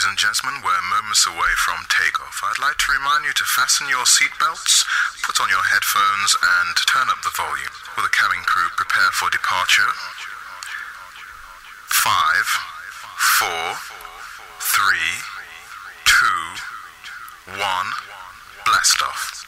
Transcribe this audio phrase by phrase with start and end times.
[0.00, 2.40] Ladies and gentlemen, we're moments away from takeoff.
[2.40, 4.88] I'd like to remind you to fasten your seatbelts,
[5.20, 7.76] put on your headphones, and turn up the volume.
[7.92, 9.92] Will the cabin crew prepare for departure?
[11.92, 12.48] Five,
[13.12, 13.76] four,
[14.72, 15.20] three,
[16.08, 17.92] two, one,
[18.64, 19.39] blast off.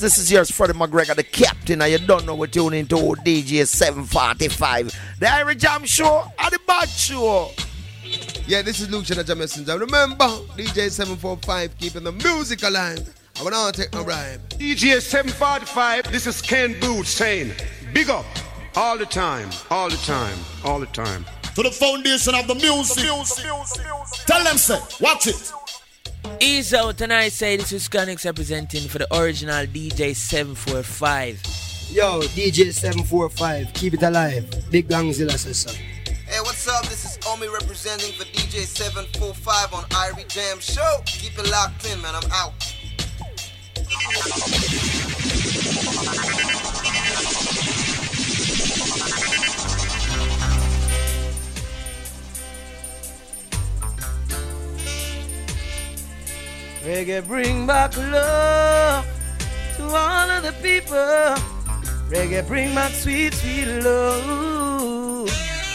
[0.00, 2.86] Greetings, this is yours, Freddie McGregor, the captain, and you don't know what you're tuning
[2.86, 4.86] to DJ 745.
[5.18, 7.50] The Irie Jam Show and the Bad Show.
[8.46, 9.78] Yeah, this is Luciano Messenger.
[9.78, 10.24] Remember,
[10.56, 13.14] DJ 745 keeping the music alive.
[13.38, 14.40] I want to take my rhyme.
[14.50, 17.52] DJ 745, this is Ken Boothe saying,
[17.92, 18.24] big up
[18.76, 21.26] all the time, all the time, all the time.
[21.54, 23.04] to the foundation of the music.
[24.26, 25.52] Tell them, say, watch it.
[26.40, 31.42] Ease out and I say this is Connex representing for the original DJ 745.
[31.90, 34.48] Yo, DJ 745, keep it alive.
[34.70, 35.72] Big Gangzilla says so.
[35.72, 36.84] Hey, what's up?
[36.84, 41.02] This is Omi representing for DJ 745 on Irie Jam Show.
[41.06, 42.14] Keep it locked in, man.
[42.14, 42.52] I'm out.
[56.82, 59.06] Reggae bring back love
[59.76, 60.96] to all of the people.
[62.08, 65.28] Reggae bring back sweet, sweet love.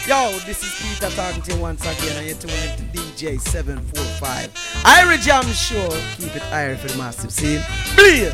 [0.06, 3.40] Yo, this is Peter talking to you once again, and you're tuning in to DJ
[3.40, 4.52] 745.
[4.84, 5.88] Irie Jam Show.
[6.16, 7.60] Keep it iron for the massive scene.
[7.94, 8.32] Please.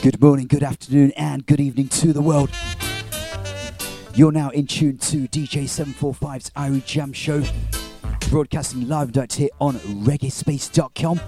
[0.00, 2.50] Good morning, good afternoon, and good evening to the world.
[4.14, 7.42] You're now in tune to DJ 745's Irie Jam Show,
[8.28, 11.20] broadcasting live direct here on reggaespace.com.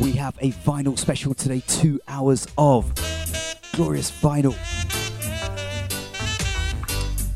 [0.00, 2.92] We have a vinyl special today, two hours of
[3.72, 4.54] glorious vinyl.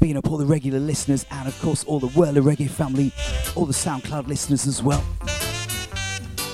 [0.01, 3.13] Being up all the regular listeners and, of course, all the World of Reggae family,
[3.55, 5.05] all the SoundCloud listeners as well.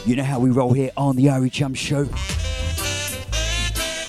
[0.04, 2.08] You know how we roll here on the Irie Jam Show.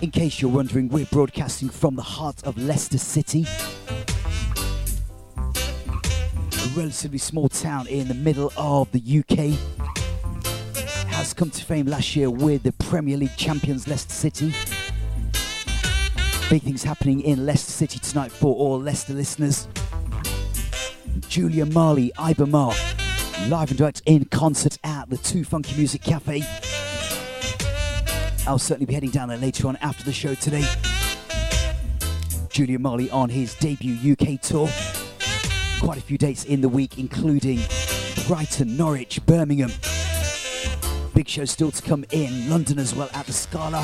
[0.01, 3.47] In case you're wondering, we're broadcasting from the heart of Leicester City,
[6.77, 9.57] relatively small town in the middle of the UK.
[11.09, 14.53] Has come to fame last year with the Premier League champions Leicester City.
[16.51, 19.67] Big things happening in Leicester City tonight for all Leicester listeners.
[21.27, 22.75] Julia Marley, Ibermar,
[23.49, 26.43] live and direct in concert at the Two Funky Music Cafe.
[28.47, 30.63] I'll certainly be heading down there later on after the show today.
[32.49, 34.69] Julia Marley on his debut UK tour.
[35.79, 37.59] Quite a few dates in the week, including
[38.27, 39.71] Brighton, Norwich, Birmingham.
[41.13, 43.84] Big shows still to come in London as well at the Scala.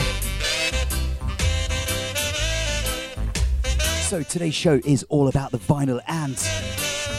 [4.02, 6.38] So today's show is all about the vinyl, and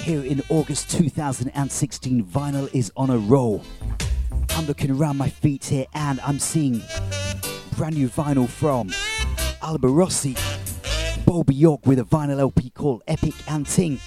[0.04, 3.62] here in August 2016, vinyl is on a roll.
[4.50, 6.82] I'm looking around my feet here and I'm seeing
[7.76, 8.93] brand new vinyl from
[9.62, 10.34] Alba Rossi,
[11.25, 13.99] Bulby York with a vinyl LP called Epic and Ting.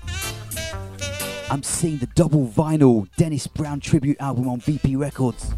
[1.50, 5.54] I'm seeing the double vinyl Dennis Brown tribute album on VP Records.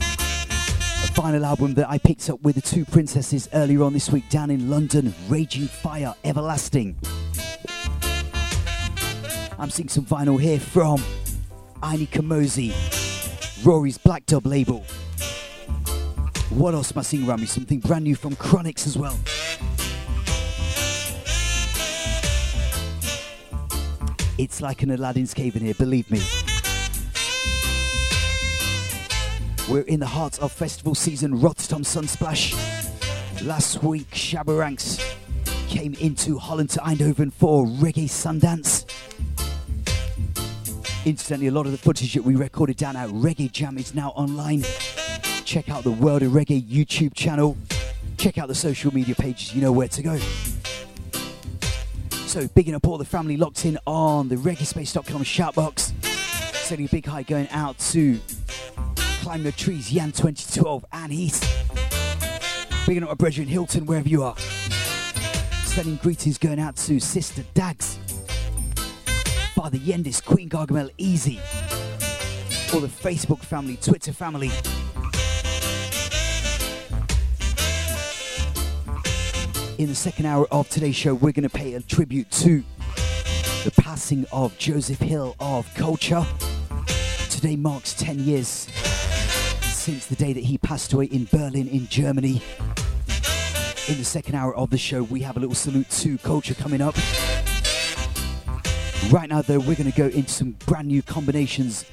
[0.00, 4.28] A vinyl album that I picked up with the two princesses earlier on this week
[4.30, 6.96] down in London, Raging Fyah Everlasting.
[9.60, 10.98] I'm seeing some vinyl here from
[11.80, 14.84] Ini Kamoze, Rory's Black Dub label.
[16.50, 17.46] What else am I seeing around me?
[17.46, 19.16] Something brand new from Chronixx as well.
[24.38, 26.20] It's like an Aladdin's cave in here, believe me.
[29.68, 32.54] We're in the heart of festival season, Rotterdam Sunsplash.
[33.44, 35.04] Last week, Shabba Ranks
[35.66, 38.86] came into Holland to Eindhoven for Reggae Sundance.
[41.04, 44.10] Incidentally, a lot of the footage that we recorded down at Reggae Jam is now
[44.10, 44.62] online.
[45.44, 47.56] Check out the World of Reggae YouTube channel.
[48.18, 50.18] Check out the social media pages, you know where to go.
[52.28, 55.94] So, bigging up all the family locked in on the reggaespace.com shoutbox.
[56.54, 58.20] Sending a big hi going out to
[59.22, 61.42] Climb the Trees, Yan 2012, and Heath.
[62.86, 64.36] Bigging up my brethren Hilton, wherever you are.
[65.64, 67.98] Sending greetings going out to Sister Dags,
[69.54, 71.40] Father Yendis, Queen Gargamel, Easy.
[72.74, 74.50] All the Facebook family, Twitter family.
[79.78, 82.64] In the second hour of today's show, we're going to pay a tribute to
[83.62, 86.26] the passing of Joseph Hill of Culture.
[87.30, 88.48] Today marks 10 years
[89.62, 92.42] since the day that he passed away in Berlin, in Germany.
[93.86, 96.80] In the second hour of the show, we have a little salute to Culture coming
[96.80, 96.96] up.
[99.12, 101.84] Right now, though, we're going to go into some brand new combinations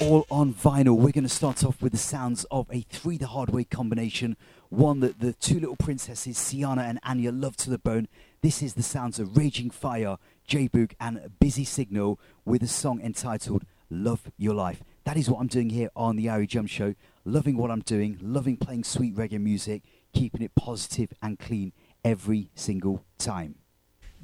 [0.00, 0.96] all on vinyl.
[0.96, 4.36] We're going to start off with the sounds of a three the hard way combination,
[4.72, 8.08] one that the two little princesses, Siana and Anya, love to the bone.
[8.40, 10.16] This is the sounds of Raging Fyah,
[10.46, 14.82] J Boog, and Busy Signal with a song entitled Love Your Life.
[15.04, 16.94] That is what I'm doing here on the Irie Jam Show.
[17.26, 19.82] Loving what I'm doing, loving playing sweet reggae music,
[20.14, 21.72] keeping it positive and clean
[22.02, 23.56] every single time.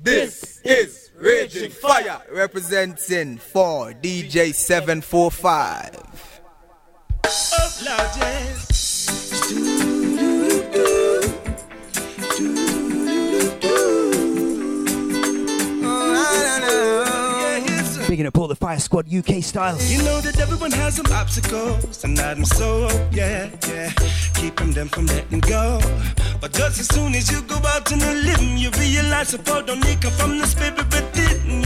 [0.00, 6.40] This is Raging Fyah representing for DJ 745.
[7.24, 8.98] Up loud, yes.
[18.06, 19.76] Picking up all the Fire Squad UK style.
[19.82, 23.90] You know that everyone has some obstacles, and I'm so, yeah, yeah.
[24.34, 25.80] Keeping them from letting go.
[26.40, 29.80] But just as soon as you go out in the living, you realize support don't
[29.84, 31.62] need come from the spirit within,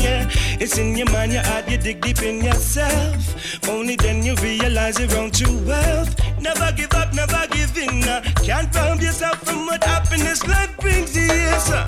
[0.60, 3.68] It's in your mind, your heart, you dig deep in yourself.
[3.68, 6.14] Only then you realize your own true wealth.
[6.40, 8.04] Never give up, never give in.
[8.04, 8.22] Uh.
[8.42, 11.86] Can't rob yourself from what happiness life brings you, yes, sir.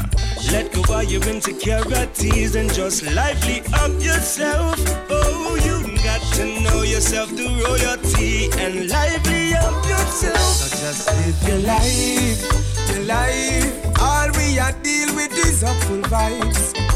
[0.52, 4.76] Let go of your insecurities and just lively up yourself.
[5.10, 10.38] Oh, you got to know yourself through royalty and lively up yourself.
[10.38, 14.00] So just live your life, your life.
[14.00, 16.93] All we are deal with is awful vibes.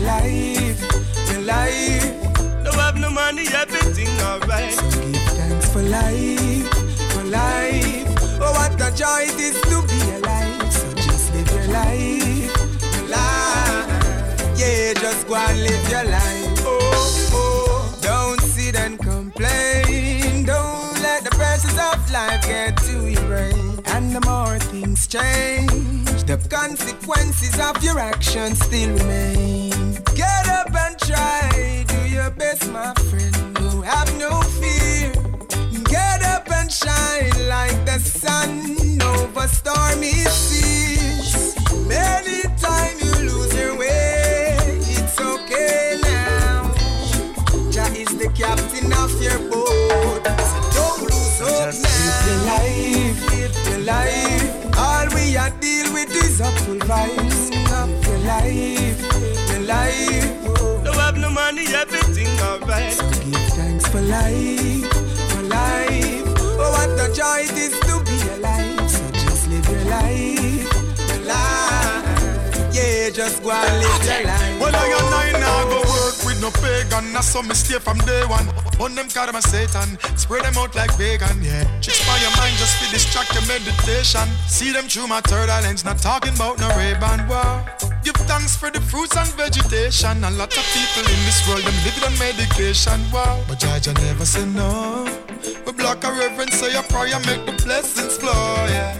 [0.00, 0.80] Life,
[1.30, 2.14] your life.
[2.64, 4.72] No have no money, everything alright.
[4.72, 6.68] So give thanks for life,
[7.12, 8.06] for life.
[8.40, 10.72] Oh, what a joy it is to be alive.
[10.72, 12.56] So just live your life,
[12.94, 14.58] your life.
[14.58, 16.62] Yeah, just go and live your life.
[16.64, 20.44] Oh, oh, don't sit and complain.
[20.44, 23.78] Don't let the pressures of life get to your brain.
[23.86, 29.70] And the more things change, the consequences of your actions still remain.
[30.14, 33.34] Get up and try, do your best, my friend.
[33.54, 35.12] Don't have no fear.
[35.86, 41.56] Get up and shine like the sun over stormy seas.
[41.90, 46.72] Anytime you lose your way, it's okay now.
[47.72, 50.22] Jah is the captain of your boat.
[50.50, 51.74] So don't lose hope
[52.46, 52.99] now.
[53.10, 54.78] Life, your life.
[54.78, 57.50] All we are deal with is upful vibes.
[57.50, 59.00] Live your life,
[59.50, 60.84] your life.
[60.84, 62.92] No have no money, everything alright.
[62.92, 64.86] So give thanks for life,
[65.32, 66.22] for life.
[66.62, 68.88] Oh, what a joy it is to be alive.
[68.88, 70.70] So just live your life,
[71.10, 72.72] your life.
[72.72, 74.60] Yeah, just go and live your life.
[74.60, 75.89] Well, I and I now go
[76.40, 77.14] no pagan.
[77.14, 78.48] I saw me stay from day one.
[78.80, 79.98] On them call them a Satan.
[80.16, 81.64] Spread them out like bacon, yeah.
[81.80, 84.26] Chicks by your mind just to distract your meditation.
[84.48, 87.64] See them through my third eye lens, not talking about no Ray-Ban war.
[88.02, 90.24] Give thanks for the fruits and vegetation.
[90.24, 93.42] A lot of people in this world, them living on medication, wow.
[93.46, 95.04] But I never say no.
[95.66, 98.32] We block a reverence, say a prayer, make the blessings flow,
[98.68, 98.96] yeah.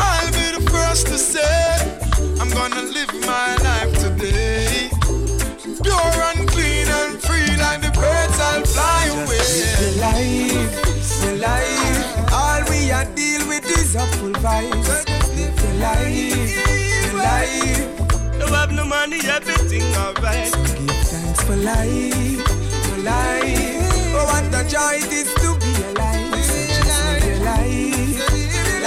[0.00, 2.00] I'll be the first to say
[2.40, 4.43] I'm gonna live my life today.
[5.84, 9.38] Pure and clean and free, like the birds I'll fly away.
[9.38, 10.72] Just live the life,
[11.20, 12.32] the life.
[12.32, 14.84] All we are deal with is awful vibes.
[14.84, 16.54] So just live the life,
[17.04, 18.38] the life.
[18.38, 20.48] No have no money, everything alright.
[20.48, 22.42] So give thanks for life,
[22.88, 23.92] for life.
[24.16, 26.44] Oh, what a joy it is to be alive.
[26.48, 28.18] So just live your life,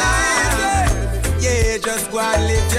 [0.01, 1.43] life.
[1.43, 2.71] Yeah, just go and live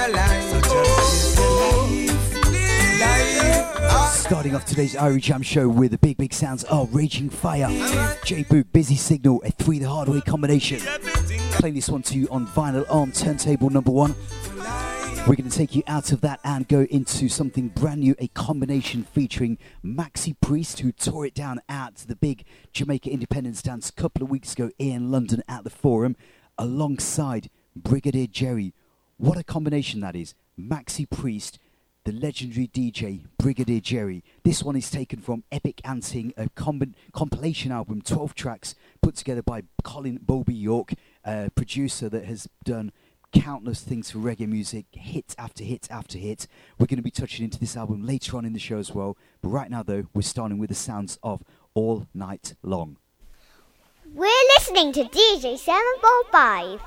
[4.18, 8.42] Starting off today's Irie Jam show with the big, big sounds of Raging Fyah, J
[8.44, 10.80] Boog, Busy Signal, a three the hard way combination.
[11.52, 14.14] Playing this one to you on vinyl on turntable number one.
[15.26, 18.26] We're going to take you out of that and go into something brand new, a
[18.28, 23.94] combination featuring Maxi Priest, who tore it down at the big Jamaica Independence Dance a
[23.94, 26.16] couple of weeks ago in London at the Forum,
[26.58, 28.75] alongside Brigadier Jerry.
[29.16, 30.34] What a combination that is.
[30.58, 31.58] Maxi Priest,
[32.08, 34.24] the legendary DJ Brigadier Jerry.
[34.42, 39.14] This one is taken from Epic and Ting, a comb- compilation album, 12 tracks put
[39.14, 42.92] together by Colin Bulby York, a producer that has done
[43.30, 46.46] countless things for reggae music, hit after hit after hit.
[46.78, 49.18] We're going to be touching into this album later on in the show as well.
[49.42, 51.42] But right now, though, we're starting with the sounds of
[51.74, 52.96] All Night Long.
[54.14, 56.80] We're listening to DJ 745.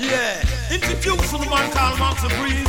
[0.00, 0.40] Yeah,
[0.72, 2.64] introducing the man called Max Breeze.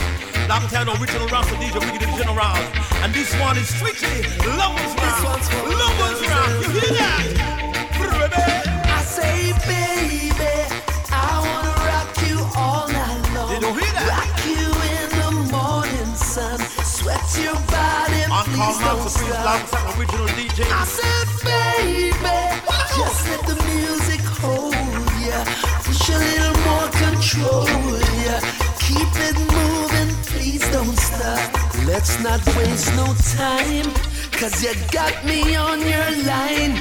[0.52, 2.60] Like I tell the original rapper DJ Wicked the General.
[3.04, 4.28] And this one is strictly
[4.60, 5.40] Lovers Rock.
[5.64, 6.52] Lovers Rock.
[6.60, 7.72] You hear that?
[8.84, 10.68] I say, baby,
[11.08, 13.48] I wanna rock you all night long.
[13.56, 14.12] You don't hear that?
[14.12, 16.60] Rock you in the morning sun.
[16.84, 19.72] Sweat your body, I'm please don't Breeze, stop.
[19.72, 20.68] alongside original DJ.
[20.68, 22.12] I said, baby,
[22.92, 24.76] just let the music hold
[25.28, 25.44] ya.
[25.84, 27.68] Push a little more control,
[28.26, 28.38] ya.
[28.86, 31.42] Keep it moving, please don't stop.
[31.86, 33.88] Let's not waste no time,
[34.40, 36.76] cause you got me on your line.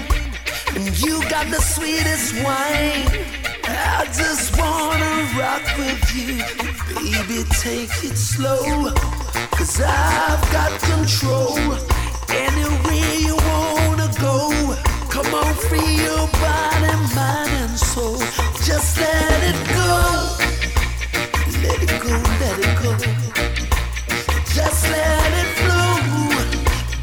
[0.74, 3.06] And you got the sweetest wine.
[3.64, 6.42] I just wanna rock with you.
[6.94, 8.92] Baby, take it slow.
[9.56, 11.58] Cause I've got control.
[12.28, 14.89] Anywhere you wanna go.
[15.10, 18.16] Come on, free your body, mind, and soul.
[18.62, 19.90] Just let it go.
[21.62, 22.92] Let it go, let it go.
[24.54, 25.90] Just let it flow.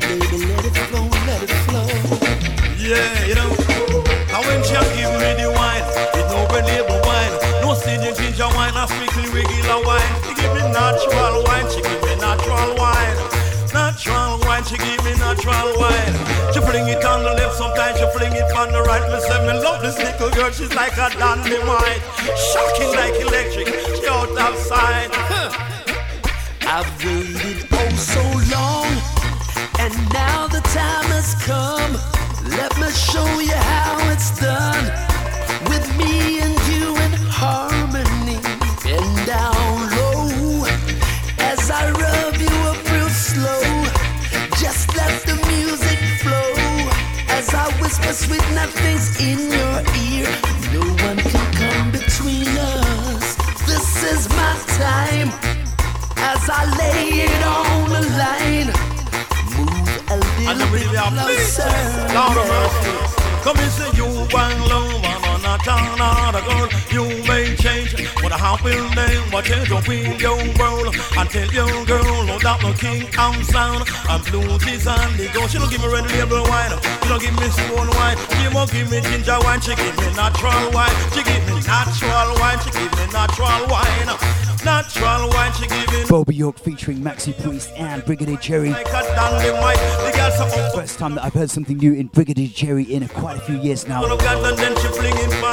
[0.08, 1.88] Baby, let it flow, let it flow.
[2.80, 3.52] Yeah, you know.
[4.32, 5.84] Now when she give me the wine,
[6.16, 7.34] it's no label wine.
[7.62, 10.14] No stinging ginger wine, I strictly regular wine.
[10.24, 13.18] She give me natural wine, she give me natural wine.
[13.74, 16.16] Natural wine, she give me natural wine.
[16.54, 17.37] She fling it on the
[18.58, 19.06] on the right.
[19.12, 22.02] Me say me love this little girl, she's like a dynamite.
[22.52, 25.12] Shocking like electric, she out of sight.
[26.66, 28.24] I've waited oh so
[28.56, 28.92] long,
[29.80, 31.94] and now the time has come.
[32.58, 34.86] Let me show you how it's done.
[35.70, 36.57] With me and
[48.08, 50.32] Whisper sweet nothings in your ear.
[50.72, 53.36] No one can come between us.
[53.68, 55.30] This is my time
[56.16, 58.72] as I lay it on the line.
[59.58, 61.58] Move a little bit really are please.
[61.58, 62.16] closer.
[62.16, 62.94] Lord of mercy.
[63.44, 65.07] Come and say you want love,
[65.66, 66.68] I'm not another girl.
[66.92, 69.16] You may change, but how will they?
[69.32, 70.96] What change will be your world?
[71.18, 73.88] I tell you, girl, no doubt no king I'm sound.
[74.08, 75.48] I'm blue cheese and the go.
[75.48, 76.78] She don't give me red label wine.
[77.02, 78.18] She don't give me spoon wine.
[78.38, 79.62] She won't give me ginger wine.
[79.62, 80.94] She give me natural wine.
[81.14, 82.60] She give me natural wine.
[82.64, 84.10] She give me natural wine.
[84.66, 85.54] Natural wine.
[85.54, 88.70] She give me Bulby York featuring Maxi Priest and Brigadier Jerry.
[88.70, 89.78] like a dynamite.
[89.78, 90.76] The girl so up.
[90.76, 93.60] First time that I've heard something new in Brigadier Jerry in a, quite a few
[93.62, 94.02] years now.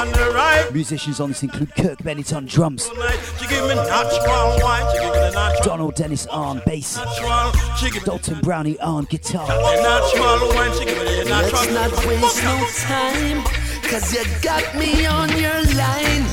[0.03, 0.73] Look at and then she fling it on the right.
[0.73, 2.89] Musicians on this include Kirk Bennett on drums,
[3.39, 4.85] She give me natural wine.
[4.91, 5.63] She give me the natural.
[5.63, 9.47] Donald Dennis on bass, Natural, she give me Dalton Brownie on guitar.
[9.47, 11.73] natural wine, she give me the natural.
[11.73, 13.43] Let's not waste no time,
[13.83, 16.25] cause you got me on your line.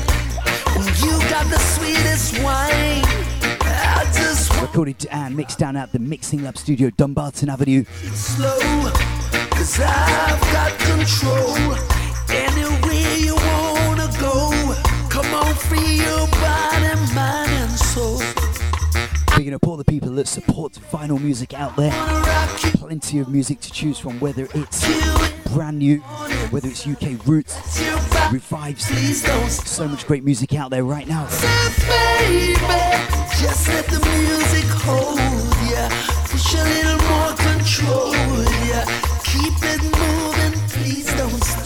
[0.75, 3.03] And you got the sweetest wine.
[3.65, 7.81] I just Recorded and mixed down at the Mixing Lab Studio, Dumbarton Avenue.
[7.81, 8.57] it slow,
[9.51, 11.92] cause I've got control.
[19.43, 21.91] Picking up all the people that support vinyl music out there.
[22.75, 25.97] Plenty of music to choose from, whether it's brand new,
[26.51, 27.81] whether it's UK roots,
[28.31, 28.87] revives.
[29.69, 31.27] So much great music out there right now.
[31.89, 32.55] Baby,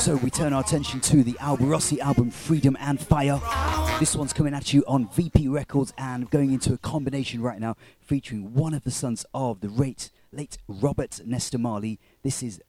[0.07, 3.99] So we turn our attention to the Alborosie album Freedom and Fyah.
[3.99, 7.75] This one's coming at you on VP Records and going into a combination right now
[7.99, 11.99] featuring one of the sons of the late, late Robert Nesta Marley.
[12.23, 12.61] This is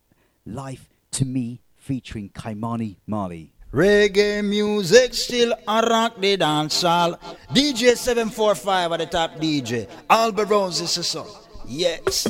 [0.45, 3.52] Life to Me featuring Ky-Mani Marley.
[3.73, 7.21] Reggae music still a rock the dancehall.
[7.50, 9.88] DJ 745 at the top DJ.
[10.11, 11.26] Alborosie is the son.
[11.68, 12.26] Yes.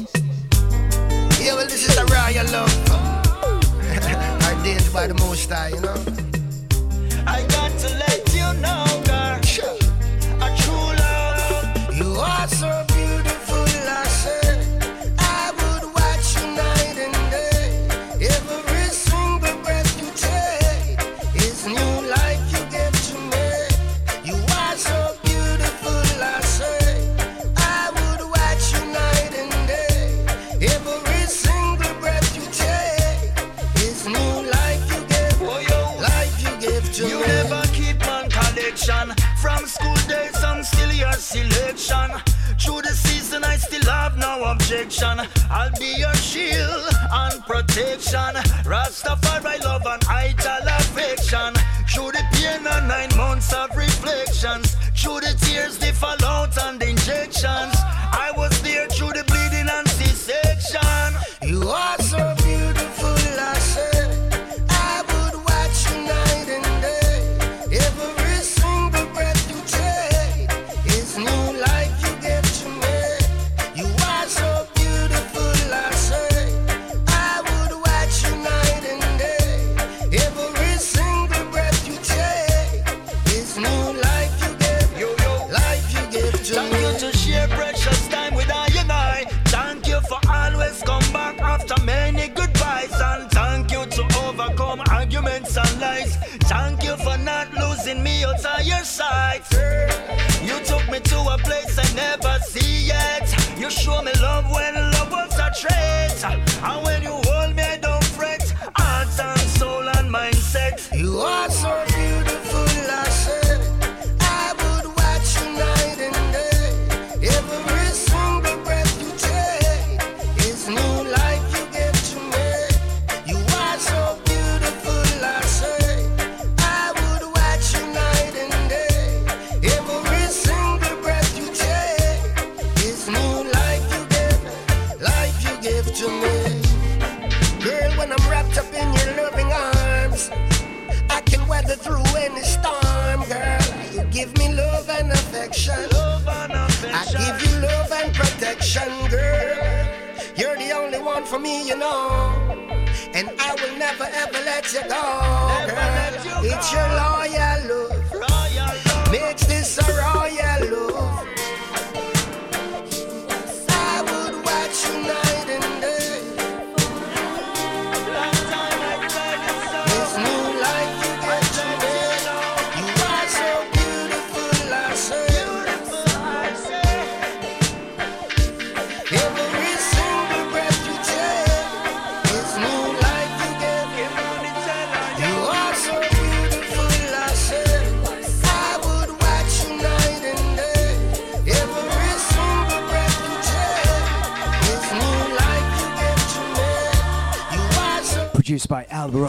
[1.40, 3.17] Yeah, well, this is a royal love.
[4.98, 6.27] Ordained by the Most High, you know.
[45.02, 48.34] I'll be your shield and protection.
[48.66, 51.54] Rastafari love and idol affection.
[51.88, 54.74] Through the pain and nine months of reflections.
[54.96, 57.77] Through the tears, the fallout and the injections.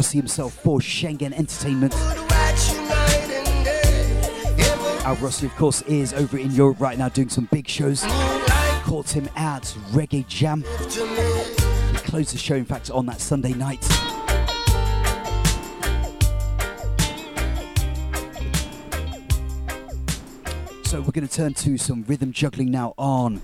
[0.09, 1.93] Rossi himself for Shengen Entertainment.
[5.03, 8.03] Alborosie, of course, is over in Europe right now doing some big shows.
[8.85, 10.63] Caught him at Reggae Jam.
[11.91, 13.83] We closed the show, in fact, on that Sunday night.
[20.85, 23.43] So we're going to turn to some rhythm juggling now on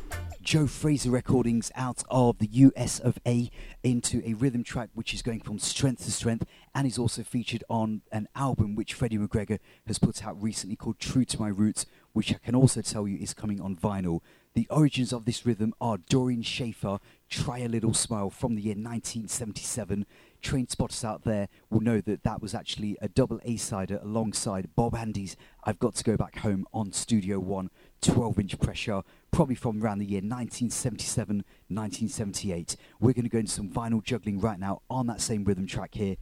[0.56, 3.52] Joe Fraser recordings out of the US of A
[3.84, 7.66] into a rhythm track which is going from strength to strength and is also featured
[7.70, 11.86] on an album which Freddie McGregor has put out recently called True to My Roots,
[12.14, 14.22] which I can also tell you is coming on vinyl.
[14.54, 18.76] The origins of this rhythm are Doreen Shaffer, Try a Little Smile from the year
[18.76, 20.06] 1977.
[20.42, 24.96] Train spotters out there will know that that was actually a double A-sider alongside Bob
[24.96, 27.70] Andy's I've Got to Go Back Home on Studio One,
[28.02, 32.76] 12 inch pressure, probably from around the year 1977, 1978.
[33.00, 35.96] We're going to go into some vinyl juggling right now on that same rhythm track
[35.96, 36.16] here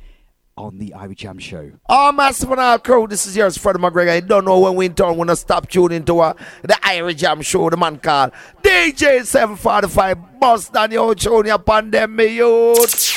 [0.55, 1.71] on the Irie Jam Show.
[1.89, 4.15] Oh, massive and all crew, this is yours, Fred McGregor.
[4.15, 7.15] You don't know when we in town, when I stop tuning to uh, the Irie
[7.15, 8.31] Jam Show, the man called
[8.61, 13.12] DJ 745 Bust down your tune upon them, youth.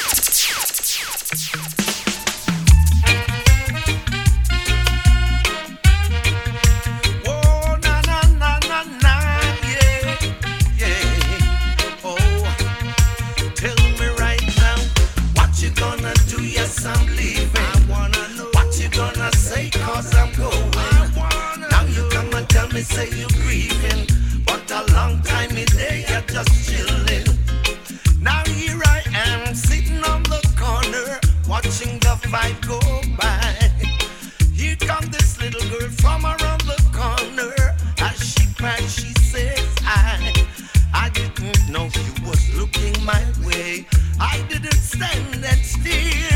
[22.96, 24.06] say you grieving,
[24.46, 27.26] but a long time in there you're just chilling.
[28.22, 32.80] Now here I am sitting on the corner watching the fight go
[33.18, 33.52] by.
[34.54, 37.52] Here comes this little girl from around the corner.
[37.98, 40.32] As she cries, she says, I,
[40.94, 43.86] I didn't know you was looking my way.
[44.18, 46.35] I didn't stand and stare.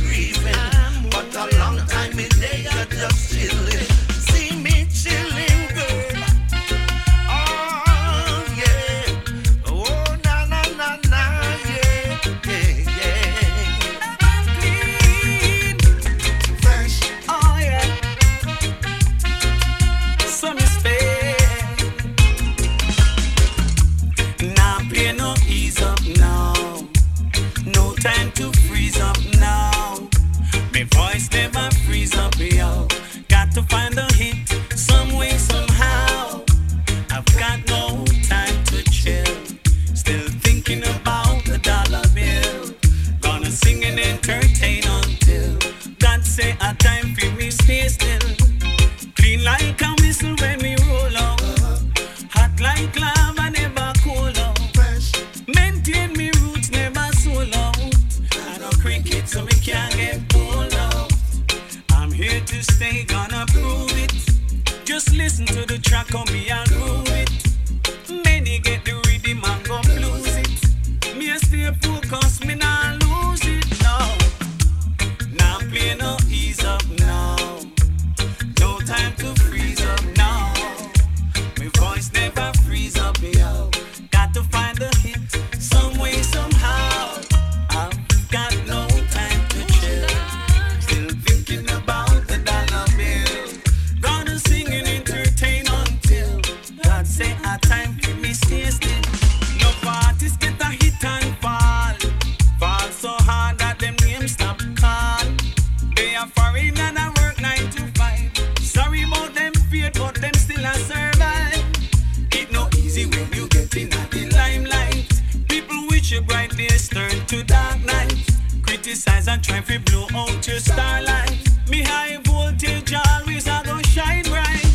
[117.31, 118.29] To dark nights,
[118.61, 121.39] Criticize and try to blow out your starlight.
[121.69, 124.65] Me high voltage always I go shine bright.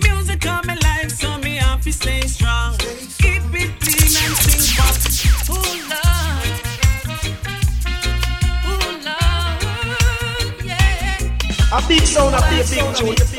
[0.00, 2.76] Music on my life, so me have to stay strong.
[3.18, 4.94] Keep it clean and sing back.
[5.50, 6.50] Oh Lord.
[11.72, 13.29] Oh, a big sound, a big, big tune.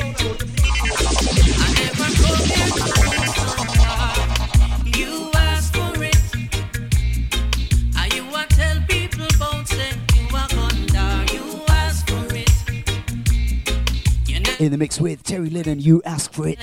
[14.62, 16.60] In the mix with Terry Lennon, you ask for it.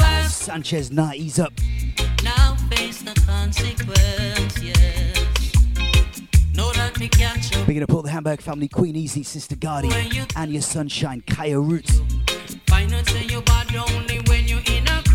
[0.00, 1.52] Ask Sanchez, nah, he's up.
[2.24, 5.52] Now face the consequence, yes.
[6.56, 6.72] No,
[7.64, 11.60] We're gonna pull the Hamburg family, Queen Easy, Sister Guardian, you and your sunshine, Kaya
[11.60, 12.00] Roots.
[12.66, 13.08] Find out
[13.94, 15.07] only when you're in a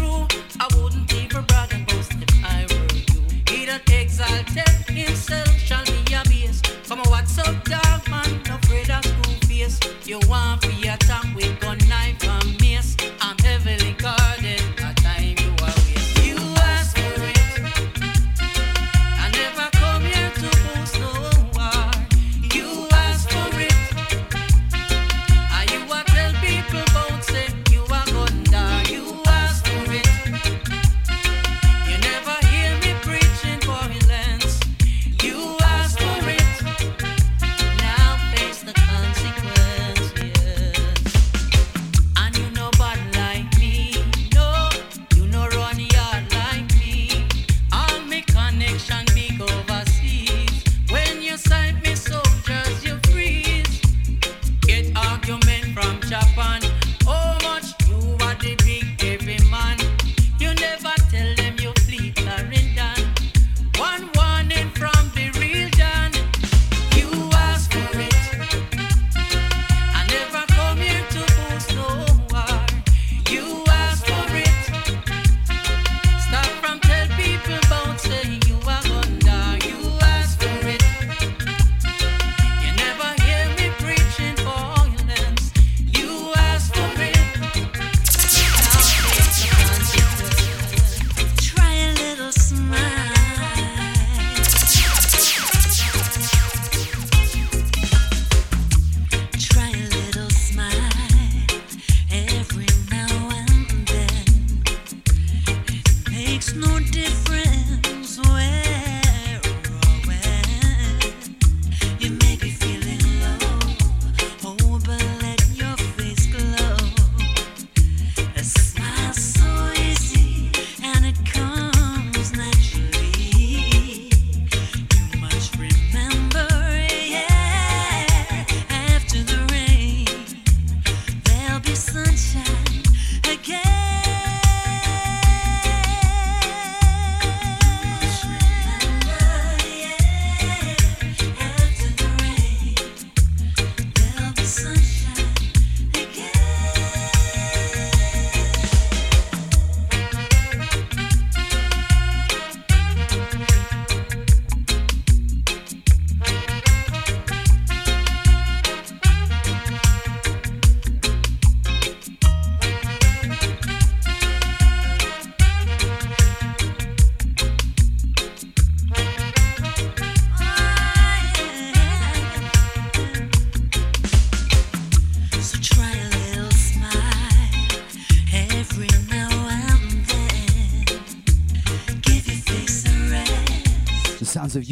[10.93, 11.82] your tongue gonna.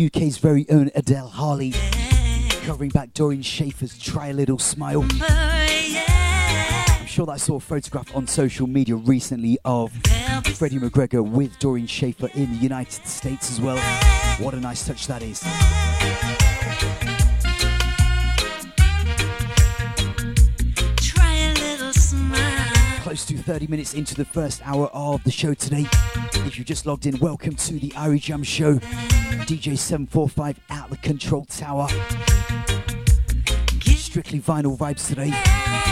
[0.06, 1.74] UK's very own Adele Harley,
[2.64, 5.06] covering back Doreen Shaffer's Try a Little Smile.
[5.12, 9.92] I'm sure that I saw a photograph on social media recently of
[10.56, 13.78] Freddie McGregor with Doreen Shaffer in the United States as well.
[14.44, 15.44] What a nice touch that is.
[23.12, 25.86] Close to 30 minutes into the first hour of the show today.
[26.46, 28.76] If you just logged in, welcome to the Irie Jam Show.
[28.76, 31.90] DJ 745 at the control tower.
[33.84, 35.91] Strictly vinyl vibes today.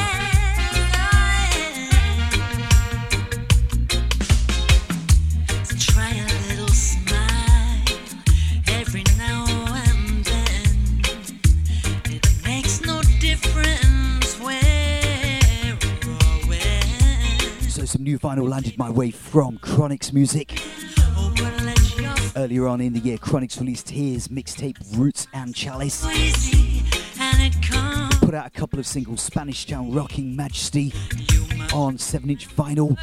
[17.99, 20.63] Some new vinyl landed my way from Chronixx Music.
[22.37, 26.03] Earlier on in the year, Chronixx released his mixtape Roots and Chalice.
[28.21, 30.93] Put out a couple of singles, Spanish Town Rocking Majesty
[31.73, 32.95] on 7 inch vinyl.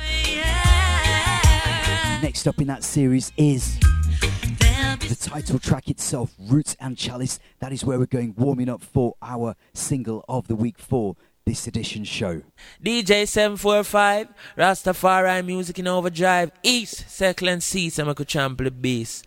[2.22, 3.78] Next up in that series is
[5.08, 7.38] the title track itself, Roots and Chalice.
[7.58, 11.68] That is where we're going warming up for our single of the week for this
[11.68, 12.42] edition show.
[12.84, 14.28] DJ 745,
[14.58, 17.08] Rastafari Music in Overdrive, East,
[17.46, 19.22] and C, so I could trample the.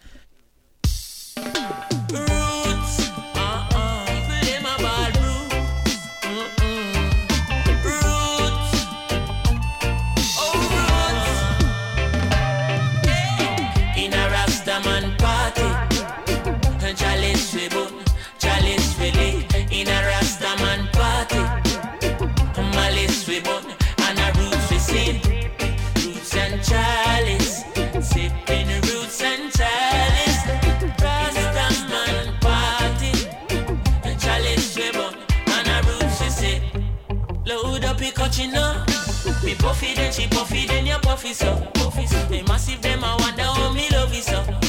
[39.49, 42.29] Me puffy then she puffy then you puffy so puffy so.
[42.29, 44.68] Me massive them I wonder how me love you so.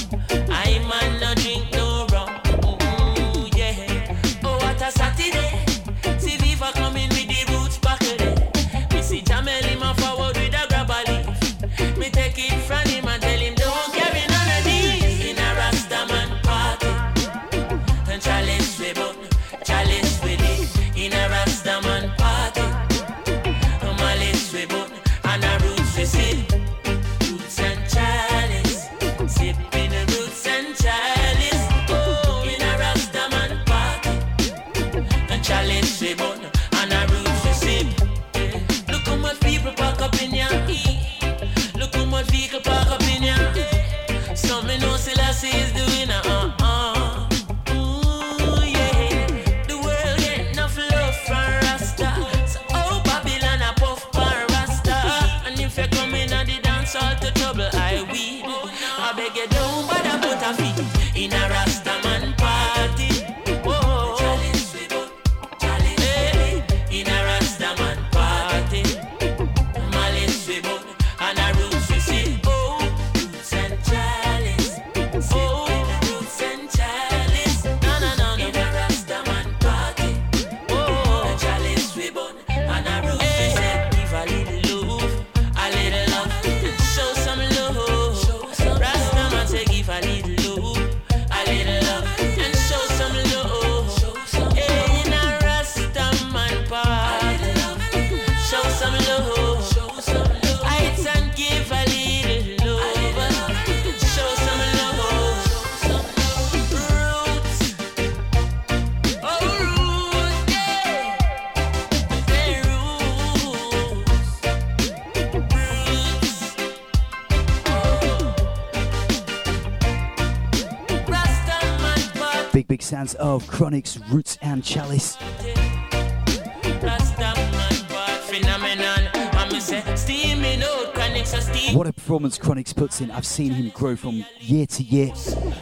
[129.61, 131.75] Say, steaming out, connects a steam.
[131.77, 133.11] What a performance Chronixx puts in.
[133.11, 135.13] I've seen him grow from year to year.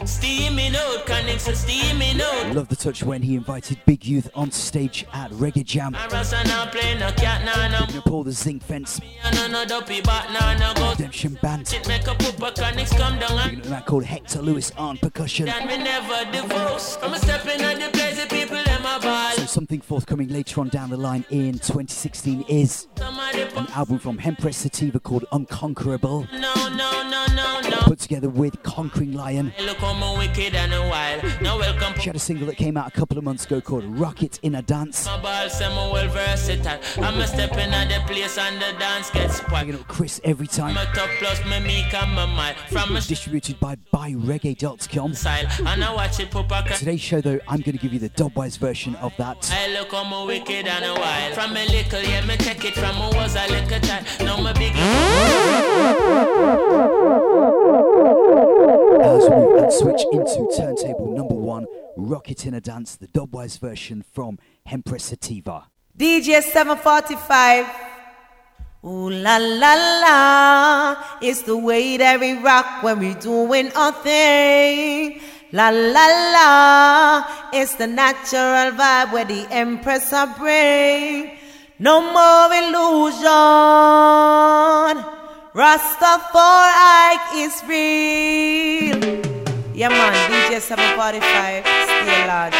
[0.09, 2.55] Steaming out, connects steaming out.
[2.55, 5.93] Love the touch when he invited Big Youth onto stage at Reggae Jam.
[5.95, 7.85] I Rasta now play no cat, nah, no.
[7.85, 10.89] Picking up all the zinc fence I no no dopey, but nah, no go.
[10.91, 11.67] redemption band.
[11.67, 14.97] Shit make a pooper connects come down and Picking up that called Hector Lewis on
[14.97, 15.45] percussion.
[15.45, 16.97] Then we never divorce.
[17.03, 19.31] I'm a the place, the people them a ball.
[19.33, 24.55] So something forthcoming later on down the line in 2016 is an album from Hempress
[24.55, 26.27] Sativa called Unconquerable.
[26.33, 27.08] No, no, no.
[27.89, 29.51] Put together with Conquering Lion.
[29.61, 31.23] Look how my wicked and a wild.
[31.41, 33.83] Now welcome She had a single that came out a couple of months ago called
[33.83, 35.07] Rocket in a Dance.
[35.07, 36.79] my ball, say my well versatile.
[37.03, 39.87] I'm a stepping at the place and the dance gets spoiled.
[39.87, 40.77] Chris every time.
[40.77, 42.57] I'm a top plus me meek and my mind.
[42.69, 45.15] From a Distributed by BuyReggae.com.
[45.15, 45.47] style.
[45.65, 46.77] And I watch it pop a crack.
[46.77, 49.49] Today's show, though, I'm going to give you the dubwise version of that.
[49.51, 51.33] I look how my wicked and a wild.
[51.33, 54.05] From a little, yeah, me take it from I was a little child.
[54.19, 54.75] Now my big.
[59.01, 64.03] As we and switch into turntable number one, Rocket in a Dance, the dubwise version
[64.11, 65.67] from Hempress Sativa.
[65.97, 67.65] DJ 745.
[68.83, 75.21] Ooh la la la, it's the way that we rock when we doing our thing.
[75.53, 81.37] La la la, it's the natural vibe where the Empress I bring.
[81.79, 83.19] No more illusion.
[85.53, 89.01] Rastafari is real.
[89.73, 92.53] Yeah man, DJ 745, stay large.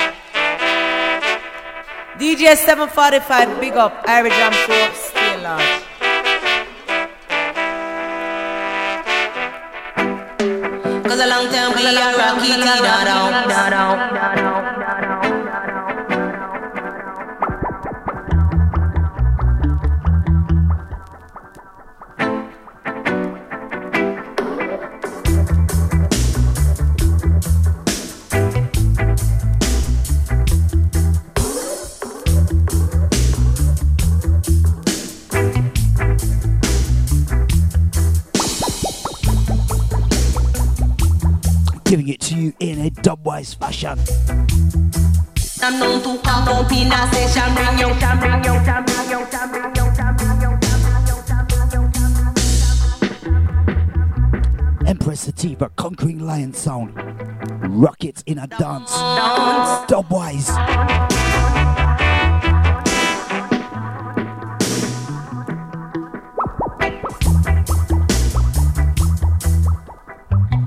[2.18, 5.86] DJ 745, big up, Irie Jam Show, stay large.
[11.06, 14.49] Cause a long time we are rocky down, down.
[41.90, 43.98] Giving it to you in a dubwise fashion.
[45.64, 49.80] I'm known to come up in a session, bring you, bring you, bring you, bring
[49.82, 49.90] you.
[54.86, 56.94] Hempress Sativa, Conquering Lion Sound.
[57.64, 58.92] Rocket in a Dance.
[59.88, 60.50] Dubwise.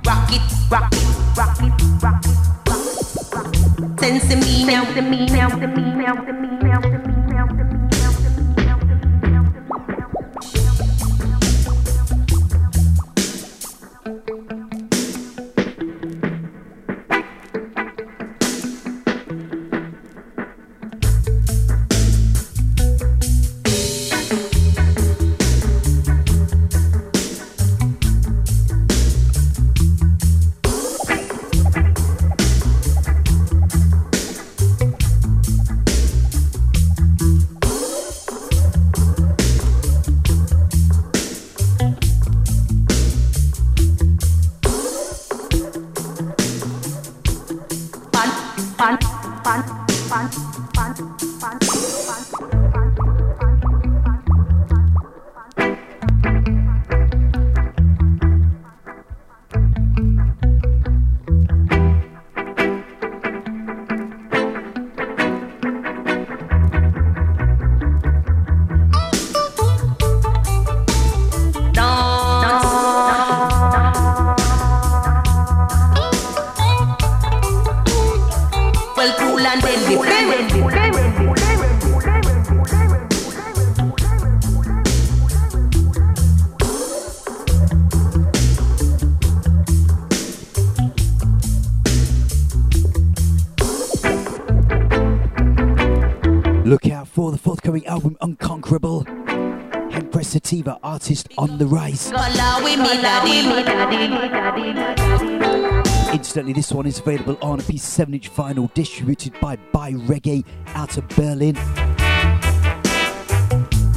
[0.05, 1.02] Rock it,
[4.33, 7.02] Sense me now, sense me now, sense me now, sense me now, sense me
[101.03, 102.13] artist on the rise.
[106.13, 110.45] Incidentally, this one is available on a piece 7 inch vinyl distributed by Buy Reggae
[110.69, 111.57] out of Berlin.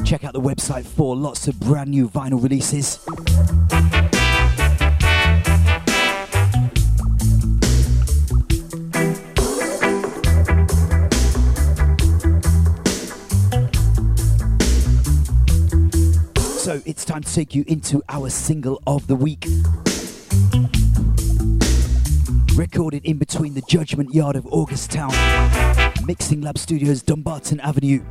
[0.04, 3.06] Check out the website for lots of brand new vinyl releases.
[17.34, 19.46] Take you into our single of the week.
[22.56, 25.12] Recorded in between the Judgment Yard of August Town,
[26.06, 28.02] Mixing Lab Studios, Dumbarton Avenue.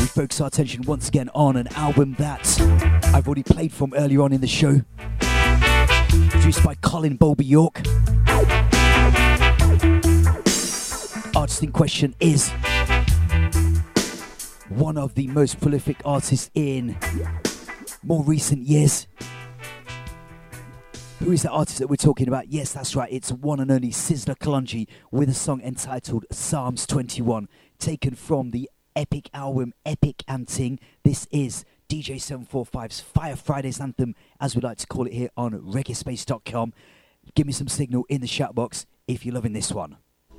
[0.00, 2.58] We focus our attention once again on an album that
[3.12, 4.80] I've already played from earlier on in the show.
[6.30, 7.82] Produced by Colin Bulby York.
[11.36, 12.50] Artist in question is
[14.68, 16.96] one of the most prolific artists in
[18.02, 19.06] more recent years.
[21.20, 22.48] Who is the artist that we're talking about?
[22.48, 23.10] Yes, that's right.
[23.10, 27.48] It's one and only Sizzla Kalonji with a song entitled Psalms 21,
[27.78, 30.78] taken from the epic album Epic and Ting.
[31.04, 35.52] This is DJ 745's Fire Fridays anthem, as we like to call it here on
[35.52, 36.74] reggaespace.com.
[37.34, 39.96] Give me some signal in the chat box if you're loving this one.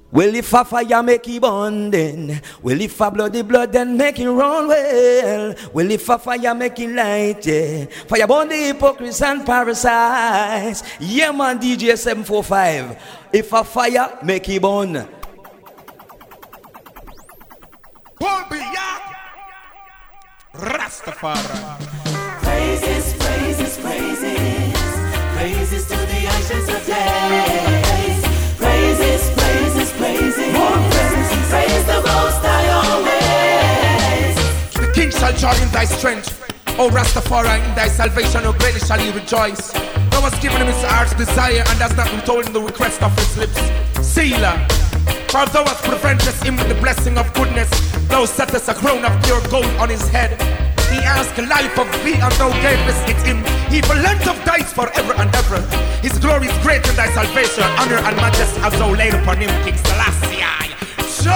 [0.09, 4.19] Well, if a fire make it burn, then well, if a bloody blood, then make
[4.19, 5.55] it run well.
[5.73, 7.85] Well, if a fire make it light, yeah.
[8.07, 10.83] Fire burn the hypocrites and parasites.
[10.99, 13.03] Yeah, man, DJ 745.
[13.33, 15.07] If a fire make it burn.
[20.57, 21.79] Rastafari.
[22.41, 24.73] Praises, praises, praises.
[25.35, 25.96] Praises
[35.35, 36.41] Joy in thy strength.
[36.79, 39.71] O Rastafari, in thy salvation, O greatly shall he rejoice.
[40.09, 43.37] Thou hast given him his heart's desire, and hast not withholden the request of his
[43.37, 43.59] lips.
[44.01, 44.57] Selah.
[45.29, 47.69] For thou hast prevented him with the blessing of goodness.
[48.07, 50.41] Thou settest a crown of pure gold on his head.
[50.89, 53.43] He asked life of thee, and thou gavest it him.
[53.69, 55.61] He for length of days forever and ever.
[56.01, 59.51] His glory is great in thy salvation, honor and majesty as thou laid upon him,
[59.63, 60.41] King Selassie.
[61.05, 61.35] So,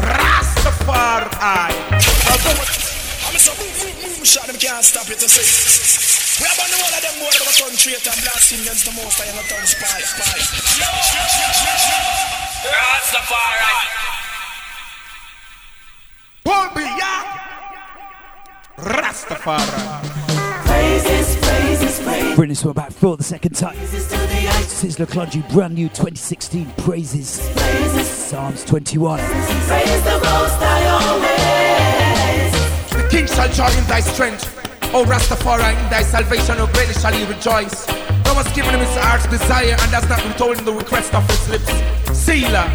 [0.00, 1.46] Rastafari.
[3.46, 6.42] I'm so boom, boom, boom, shot them can't stop it to see.
[6.42, 8.82] We have on the wall of them boy that was turn traitor and blaspheme against
[8.82, 10.34] the most high and the town spy, spy.
[12.66, 13.70] Rastafari.
[16.42, 17.26] Pull me up.
[18.82, 20.02] Rastafari.
[20.66, 22.34] Praises, praises, praises.
[22.34, 23.76] Bring this one back for the second time.
[23.76, 27.38] Sizzla Kalonji, brand new 2016 Praises.
[28.08, 29.20] Psalms 21.
[29.20, 31.55] Praise the most high always.
[33.16, 34.44] King shall joy in thy strength.
[34.92, 37.86] O Rastafari, in thy salvation, O greatly shall he rejoice.
[38.28, 41.48] Thou hast given him his heart's desire, and hast not withholden the request of his
[41.48, 41.72] lips.
[42.12, 42.68] Selah.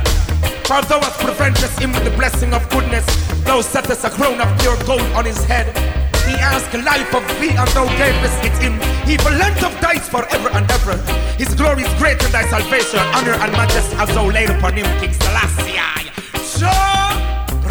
[0.65, 3.05] For thou hast prevented him with the blessing of goodness.
[3.45, 5.69] Thou settest a crown of pure gold on his head.
[6.25, 8.81] He asked life of thee, and thou gavest it him.
[9.05, 10.97] He for length of days forever and ever.
[11.37, 14.89] His glory is great in thy salvation, honor and majesty as thou laid upon him,
[14.97, 15.77] King Selassie.
[16.41, 16.73] So,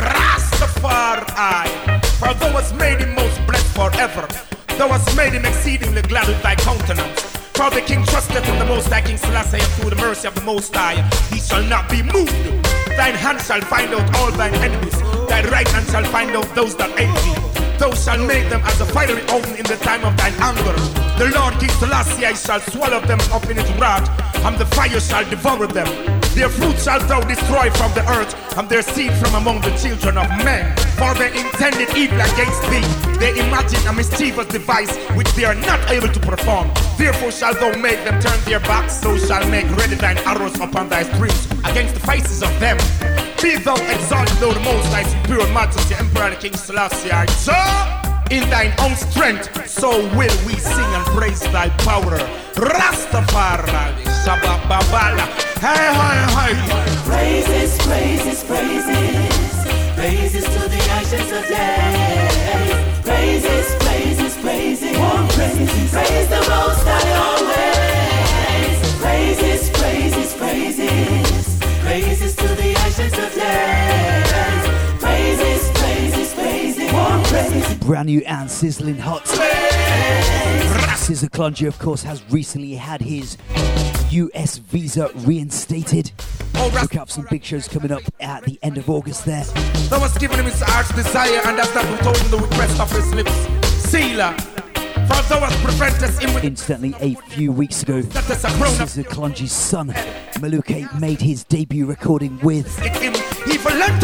[0.07, 2.00] Rastafari.
[2.21, 4.29] For thou hast made him most blessed forever.
[4.77, 7.23] Thou hast made him exceedingly glad with thy countenance.
[7.57, 10.35] For the king trusteth in the most high King Selassie, and through the mercy of
[10.35, 11.01] the most high,
[11.33, 12.37] he shall not be moved.
[12.95, 15.01] Thine hand shall find out all thine enemies.
[15.33, 17.79] Thy right hand shall find out those that hate thee.
[17.79, 20.77] Thou shalt make them as a fiery oven in the time of thine anger.
[21.17, 24.05] The Lord King Selassie shall swallow them up in his wrath,
[24.45, 26.20] and the fire shall devour them.
[26.35, 30.17] Their fruit shalt thou destroy from the earth, and their seed from among the children
[30.17, 30.75] of men.
[30.97, 32.87] For they intended evil against thee.
[33.19, 36.71] They imagine a mischievous device which they are not able to perform.
[36.97, 40.89] Therefore shalt thou make them turn their backs, so shall make ready thine arrows upon
[40.89, 42.77] thy strings against the faces of them.
[43.43, 47.11] Be thou exalted, thou the most high, superior majesty, Emperor King Selassie.
[47.33, 47.53] So,
[48.31, 52.19] in thine own strength, so will we sing and praise thy power.
[52.55, 55.27] Rastafari, Shabababala,
[55.59, 56.55] hey, hey, hey.
[57.05, 59.51] Praises, praises, praises.
[59.97, 63.03] Praises to the ancients of days.
[63.03, 64.97] Praises, praises, praises.
[65.91, 67.00] Praise the most high
[77.81, 79.25] Brand new and sizzling hot.
[80.97, 83.37] Sizzla Kalonji, of course, has recently had his
[84.11, 86.13] US visa reinstated.
[86.55, 89.45] Look out for some big shows coming up at the end of August there.
[89.89, 93.13] Thou hast given him his heart's desire, and hast not withholden the request of his
[93.15, 93.33] lips.
[93.91, 94.35] Selah.
[94.35, 99.89] For thou hast prevented him with Instantly, a few weeks ago, Sizzla Kalonji's son,
[100.39, 102.69] Maluke, made his debut recording with
[103.43, 103.51] him.
[103.51, 104.01] He for length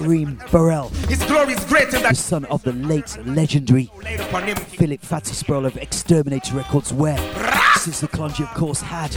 [0.00, 4.20] Kareem Burrell, His glory is great in the that son of the late legendary laid
[4.20, 4.56] upon him.
[4.56, 7.16] Philip Fatty Sproul of Exterminator Records, where
[7.76, 9.12] Sizzla Kalonji, of course, had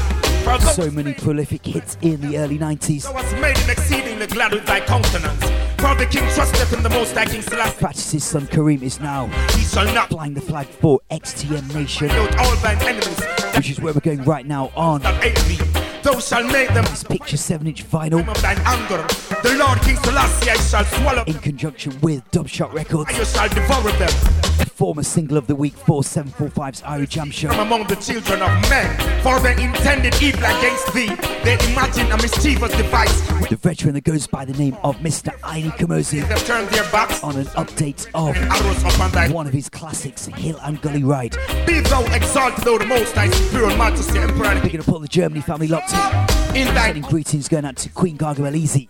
[0.59, 3.03] so many prolific hits in the early 90s.
[3.03, 5.43] Thou hast made exceedingly glad with thy countenance.
[5.79, 7.79] For the king trusteth in the most high King Selassie.
[7.79, 9.27] Fatty's son Kareem is now
[9.57, 13.93] He shall not flying the flag for XTM Nation, all thine enemies which is where
[13.93, 15.72] we're going right now on that hate thee.
[16.03, 19.05] Thou shalt make them this picture 7 inch vinyl of thine anger.
[19.41, 23.09] The Lord King Selassie shall swallow in conjunction with Dubshot Records.
[23.09, 24.52] and you shall devour them.
[24.75, 27.49] Former single of the week for 745's Irie Jam Show.
[27.49, 31.07] From among the children of men, for they intended evil against thee.
[31.43, 33.21] They imagined a mischievous device.
[33.49, 35.29] The veteran that goes by the name of Mr.
[35.41, 37.23] Ini Kamoze They've turned their backs.
[37.23, 41.37] on an update of Arrows upon thy one of his classics, Hill and Gully Ride.
[41.65, 44.59] Be thou exalted, though the most high pure majesty emperor.
[44.61, 46.33] Picking up all the Germany family locked in.
[46.55, 48.87] In thy Sending greetings going out to Queen Elise,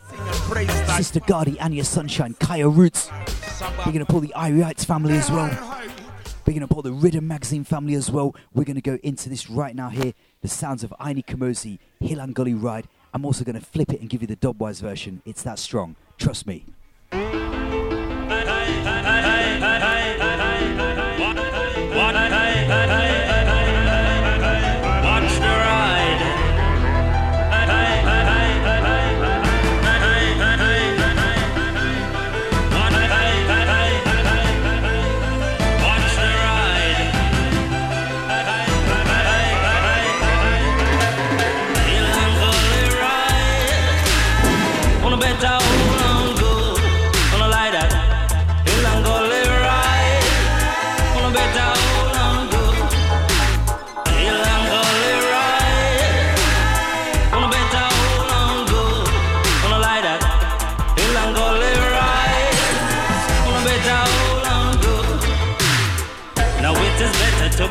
[0.98, 3.10] Sister Gardy, Anya Sunshine, Kaya Roots.
[3.86, 5.53] We're going to pull the Iriites family as well.
[6.46, 8.36] Picking up all the Riddim Magazine family as well.
[8.54, 10.14] We're going to go into this right now here.
[10.42, 12.88] The sounds of Ini Kamoze, Hill and Gully Ride.
[13.14, 15.22] I'm also going to flip it and give you the dubwise version.
[15.26, 15.96] It's that strong.
[16.18, 16.66] Trust me.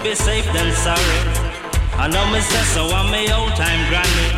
[0.03, 1.19] Be safe than sorry.
[1.95, 4.29] I know me say so I'm me old time granny.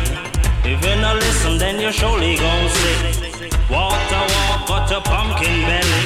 [0.61, 3.49] If you no listen, then you surely gon' sick.
[3.69, 6.05] Walk the walk, got a pumpkin belly.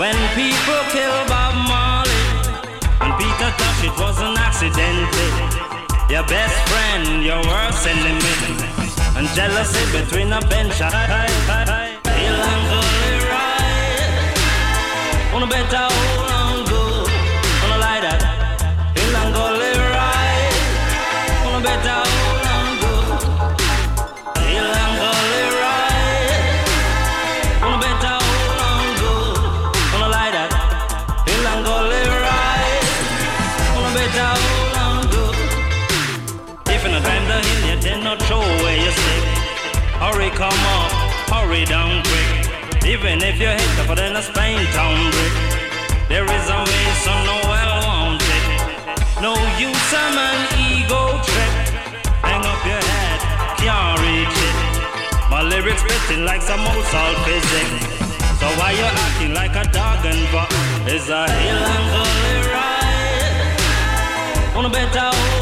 [0.00, 2.24] When people kill Bob Marley,
[3.04, 5.12] and Peter Tosh, it was an accident.
[6.08, 8.34] Your best friend, your worst enemy,
[9.16, 10.80] and jealousy between a bench.
[10.80, 10.94] And
[12.70, 14.30] Gully ride.
[15.32, 15.99] Wanna bet I hold on
[40.40, 40.90] come up,
[41.28, 42.88] hurry down quick.
[42.88, 45.34] Even if you hit tougher than a Spain town brick,
[46.08, 48.44] there is a way so no well won't it.
[49.20, 51.52] No use a man ego trip.
[52.24, 53.20] Hang up your head,
[53.60, 54.56] can't reach it.
[55.28, 57.84] My lyrics spitting like some old salt physics.
[58.40, 60.48] So why you acting like a dog and buck?
[60.88, 63.60] It's a hill and gully ride.
[64.56, 65.39] Wanna bet I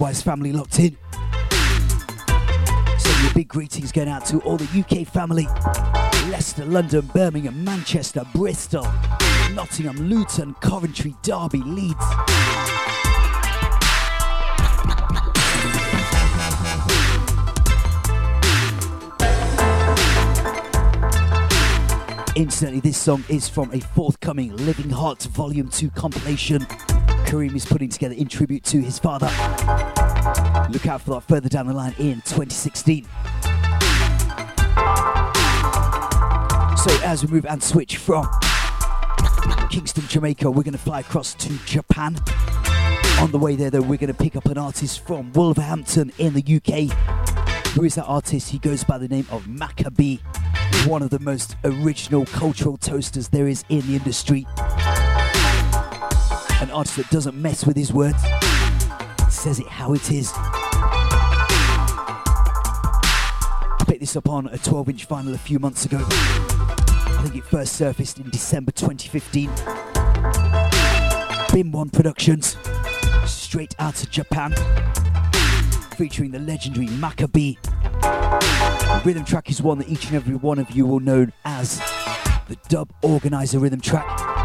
[0.00, 0.96] the family locked in.
[2.98, 5.46] Sending a big greetings going out to all the UK family.
[6.30, 8.86] Leicester, London, Birmingham, Manchester, Bristol,
[9.52, 12.04] Nottingham, Luton, Coventry, Derby, Leeds.
[22.36, 26.66] Incidentally, this song is from a forthcoming Living Heart Volume 2 compilation
[27.30, 29.26] Kareem is putting together in tribute to his father.
[30.68, 33.04] Look out for that further down the line in 2016.
[36.76, 38.28] So, as we move and switch from
[39.70, 42.16] Kingston, Jamaica, we're going to fly across to Japan.
[43.20, 46.34] On the way there, though, we're going to pick up an artist from Wolverhampton in
[46.34, 46.92] the UK.
[47.74, 48.50] Who is that artist?
[48.50, 50.20] He goes by the name of Macka B,
[50.84, 54.48] one of the most original cultural toasters there is in the industry.
[56.60, 58.22] An artist that doesn't mess with his words,
[59.30, 60.30] says it how it is.
[63.80, 65.98] I picked this up on a 12 inch vinyl a few months ago.
[66.00, 69.50] I think it first surfaced in December 2015.
[71.52, 72.58] Bin One Productions,
[73.24, 74.52] straight out of Japan,
[75.96, 77.58] featuring the legendary Macka B.
[79.04, 81.78] Rhythm track is one that each and every one of you will know as
[82.48, 84.39] the Dub Organizer rhythm track.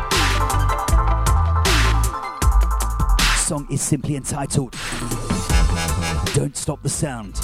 [3.45, 4.71] Song is simply entitled
[6.33, 7.35] Don't Stop the Sound.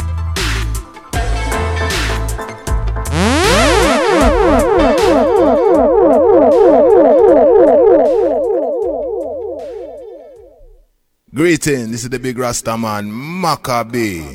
[11.35, 14.25] Greeting, this is the big Rasta man, Macka B.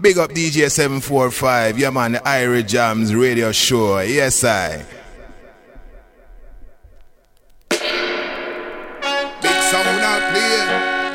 [0.00, 5.01] Big up DJ 745, yeah man, the Irie Jams radio show, yes I.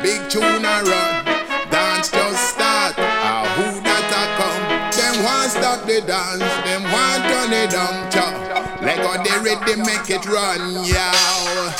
[0.02, 1.24] big run.
[1.70, 2.94] Dance just start.
[2.98, 4.62] Ah, who that a come?
[4.96, 8.10] Them want stop the dance, them want turn it down.
[8.10, 8.48] Chop.
[8.82, 11.72] Like how they ready make it run, yow.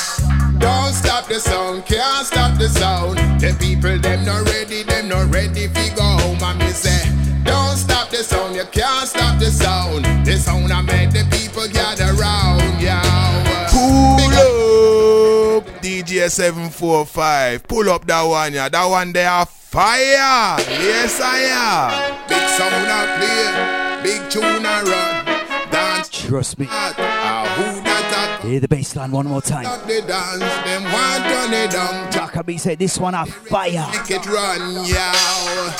[0.58, 3.18] Don't stop the sound, can't stop the sound.
[3.40, 6.42] The people them not ready, them not ready fi go home.
[6.42, 7.08] And me say,
[7.44, 10.04] don't stop the sound, you can't stop the sound.
[10.26, 13.68] The sound I make the people gather round, yow.
[13.70, 17.66] Pull up, DJ 745.
[17.68, 18.68] Pull up that one, yeah.
[18.68, 20.56] That one there, fire.
[20.58, 22.28] Yes, I am.
[22.28, 25.70] Big sound a play, big tune a run.
[25.70, 26.66] Dance Trust me.
[26.70, 29.66] Ah, Hear the bass line one more time.
[29.66, 32.10] a the dance, them want turn it down.
[32.12, 33.86] Macka B said this one a fire.
[33.92, 35.74] Make it run, yow.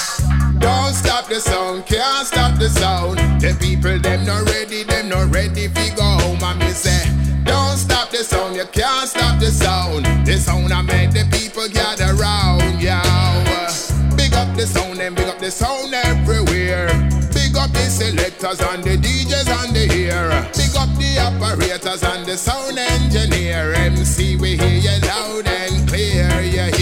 [0.58, 3.18] Don't stop the sound, can't stop the sound.
[3.40, 6.42] The people them not ready, them not ready fi go home.
[6.42, 7.08] And me say,
[7.48, 10.04] don't stop the sound, you can't stop the sound.
[10.26, 13.44] The sound I make the people gather round, yow.
[14.16, 16.88] Big up the sound and big up the sound everywhere.
[17.32, 20.28] Big up the selectors and the DJs and the ear.
[20.54, 23.72] Big up the operators and the sound engineer.
[23.74, 26.28] MC, we hear you loud and clear.
[26.68, 26.77] Say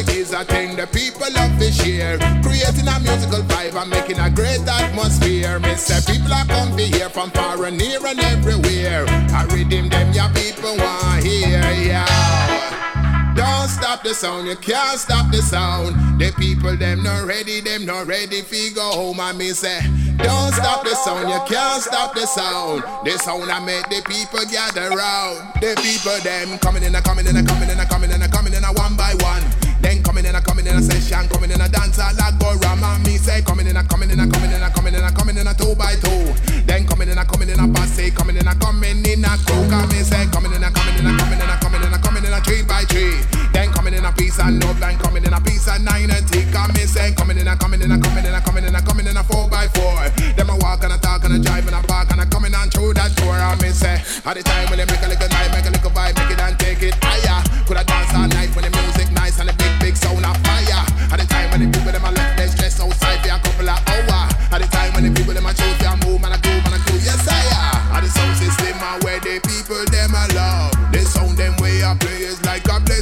[0.00, 2.18] music is a thing the people love to share.
[2.42, 5.60] Creating a musical vibe and making a great atmosphere.
[5.76, 9.04] Say people are come to hear from far and near and everywhere.
[9.08, 13.34] I redeem them, your people want hear, yeah.
[13.34, 16.20] Don't stop the sound, you can't stop the sound.
[16.20, 19.20] The people them not ready, them not ready fi go home.
[19.20, 19.80] And me say,
[20.18, 22.82] don't stop the sound, you can't stop the sound.
[23.04, 25.54] The sound I make the people gather round.
[25.60, 28.28] The people them coming in, a coming in, a coming in, a coming in, a
[28.28, 29.69] coming in, a one by one.
[29.80, 32.54] Then coming in, a coming in a session, coming in a dance, a like go
[32.60, 32.80] ram.
[33.02, 35.36] Me say, coming in, a coming in, a coming in, a coming in, a coming
[35.36, 36.32] in, a two by two.
[36.68, 39.64] Then coming in, a coming in, a passe, coming in, a coming in, a crew.
[39.88, 42.24] Me say, coming in, a coming in, a coming in, a coming in, a coming
[42.24, 43.16] in, a three by three.
[43.52, 46.28] Then coming in a piece and love, then coming in a piece and nine and
[46.28, 46.52] tick.
[46.52, 48.82] And me say, coming in, a coming in, a coming in, a coming in, a
[48.82, 49.96] coming in, a four by four.
[50.36, 52.54] Them a walk and a talk and a drive and a park and a coming
[52.54, 53.32] on through that door.
[53.32, 55.79] And me say, at the time when they make a little night, make a little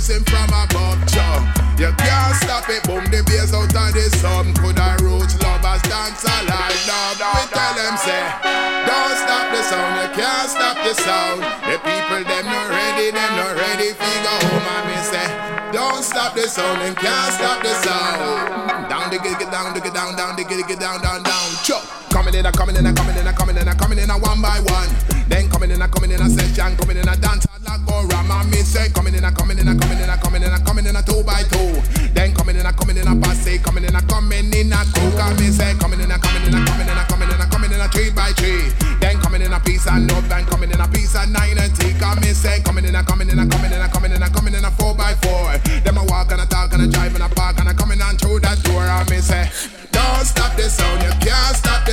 [0.08, 0.98] blessing from above.
[1.08, 1.42] Chuck.
[1.78, 4.52] You can't stop it, boom the bass out of the sun.
[4.54, 6.74] Could I roots lovers dance alive?
[6.88, 8.24] Love, we tell them say,
[8.88, 9.94] don't stop the sound.
[10.02, 11.38] You can't stop the sound.
[11.68, 13.94] The people them not ready, them not ready.
[13.94, 15.28] Figure home and me say,
[15.70, 18.90] don't stop the sound and can't stop the sound.
[18.90, 21.48] Down the get down, get down, down the get down, down, down.
[21.62, 21.84] chop.
[22.10, 22.46] Coming in,
[25.90, 28.22] coming in a session, coming in a dance hard like Bora.
[28.24, 30.86] Mommy say coming in a coming in a coming in a coming in a coming
[30.86, 31.80] in a two by two.
[32.14, 35.08] Then coming in a coming in a passe, coming in a coming in a two.
[35.16, 37.72] Mommy say coming in a coming in a coming in a coming in a coming
[37.72, 38.70] in a three by three.
[39.00, 41.72] Then coming in a piece of love, then coming in a piece of nine and
[41.76, 41.94] three.
[42.00, 44.54] Mommy say coming in a coming in a coming in a coming in a coming
[44.54, 45.56] in a four by four.
[45.84, 48.00] Them I walk and I talk and I drive and I park and I coming
[48.02, 48.84] on through that door.
[48.86, 49.50] Mommy say
[49.92, 51.87] don't stop this sound, you can't stop.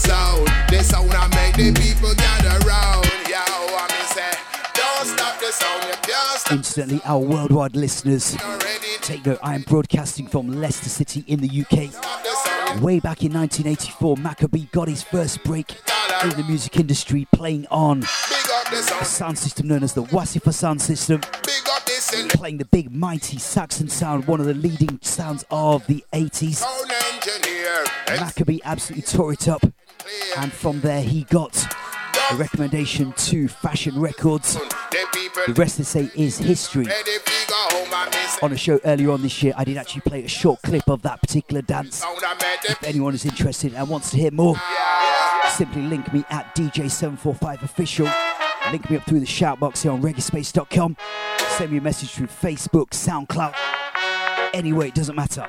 [0.00, 0.46] sound.
[0.68, 3.06] The sound I make the people gather round.
[3.28, 4.32] Yo, I mean say,
[4.74, 5.80] don't stop the sound.
[6.50, 8.36] Instantly, our worldwide listeners.
[9.02, 12.82] Take note, I am broadcasting from Leicester City in the UK.
[12.82, 15.76] Way back in 1984, Macka B got his first break
[16.24, 21.20] in the music industry playing on a sound system known as the Wassifa sound system
[22.30, 26.62] playing the big mighty Saxon sound, one of the leading sounds of the 80s.
[28.06, 29.62] Macka B absolutely tore it up
[30.36, 31.66] and from there he got
[32.30, 34.54] a recommendation to Fashion Records.
[34.54, 36.86] The rest they say is history.
[38.42, 41.02] On a show earlier on this year, I did actually play a short clip of
[41.02, 42.02] that particular dance.
[42.64, 44.56] If anyone is interested and wants to hear more,
[45.50, 48.08] simply link me at DJ745 official.
[48.70, 50.96] Link me up through the shout box here on reggaespace.com.
[51.56, 53.54] Send me a message through Facebook, SoundCloud.
[54.54, 55.46] Anyway, it doesn't matter.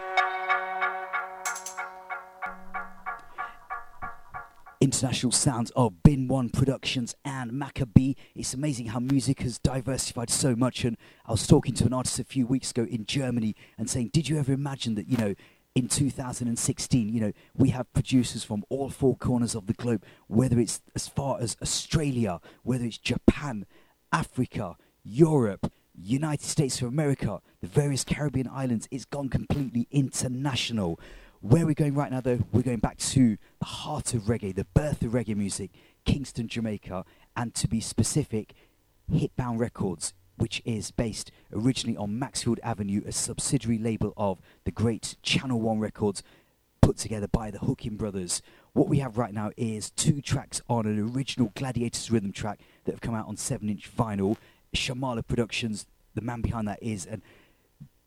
[4.82, 8.18] International sounds of Bin One Productions and Macka B.
[8.34, 10.84] It's amazing how music has diversified so much.
[10.84, 14.10] And I was talking to an artist a few weeks ago in Germany and saying,
[14.12, 15.36] Did you ever imagine that, you know,
[15.76, 20.60] in 2016, you know, we have producers from all four corners of the globe, whether
[20.60, 23.68] it's as far as Australia, whether it's Japan,
[24.12, 31.00] Africa, Europe, United States of America, the various Caribbean islands, it's gone completely international.
[31.42, 34.68] Where we're going right now, though, we're going back to the heart of reggae, the
[34.76, 35.72] birth of reggae music,
[36.06, 37.04] Kingston, Jamaica,
[37.36, 38.54] and to be specific,
[39.12, 45.16] Hitbound Records, which is based originally on Maxfield Avenue, a subsidiary label of the great
[45.24, 46.22] Channel One Records,
[46.80, 48.44] put together by the Hoo Kim Brothers.
[48.74, 52.92] What we have right now is two tracks on an original Gladiators rhythm track that
[52.92, 54.38] have come out on 7 inch vinyl.
[54.76, 57.24] Shamala Productions, the man behind that is an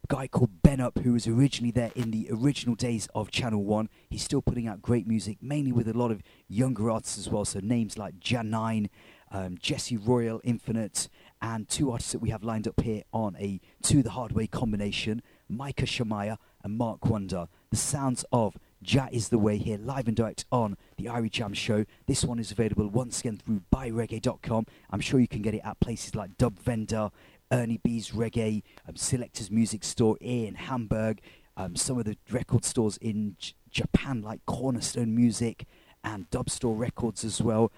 [0.08, 3.88] guy called Ben Up, who was originally there in the original days of Channel One.
[4.10, 7.44] He's still putting out great music, mainly with a lot of younger artists as well.
[7.44, 8.88] So names like Janine,
[9.30, 11.08] um, Jesse Royal, Infinite,
[11.40, 14.46] and two artists that we have lined up here on a To the Hard Way
[14.46, 17.48] combination, Micah Shemaiah and Mark Wonder.
[17.70, 21.54] The sounds of Jah is the way here, live and direct on the Irie Jam
[21.54, 21.86] Show.
[22.06, 24.66] This one is available once again through buyreggae.com.
[24.90, 27.10] I'm sure you can get it at places like Dub Vendor,
[27.52, 31.20] Ernie B's Reggae, um, Selector's Music Store in Hamburg,
[31.56, 35.66] um, some of the record stores in J- Japan like Cornerstone Music
[36.02, 37.70] and Dub Store Records as well.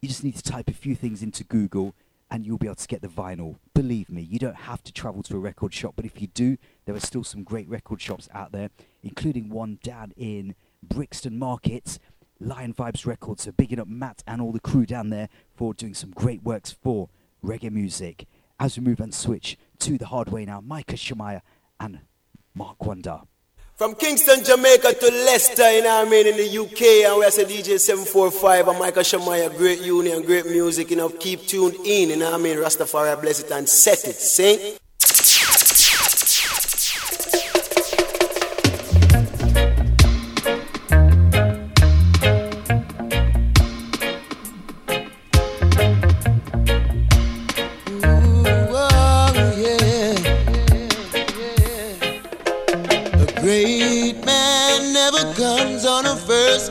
[0.00, 1.94] You just need to type a few things into Google
[2.30, 3.56] and you'll be able to get the vinyl.
[3.74, 6.56] Believe me, you don't have to travel to a record shop, but if you do,
[6.86, 8.70] there are still some great record shops out there,
[9.02, 11.98] including one down in Brixton Market.
[12.40, 15.94] Lion Vibes Records, so bigging up Matt and all the crew down there for doing
[15.94, 17.08] some great works for
[17.44, 18.26] reggae music
[18.58, 21.42] as we move and switch to the hard way now, Micah Shemaiah
[21.80, 22.00] and
[22.54, 23.20] Mark Wonder.
[23.74, 27.24] From Kingston, Jamaica to Leicester, you know what I mean, in the UK, and we
[27.24, 32.10] have DJ 745 and Michael Shamaya, great union, great music, you know, keep tuned in,
[32.10, 34.76] you know what I mean, Rastafari bless it and set it, sing.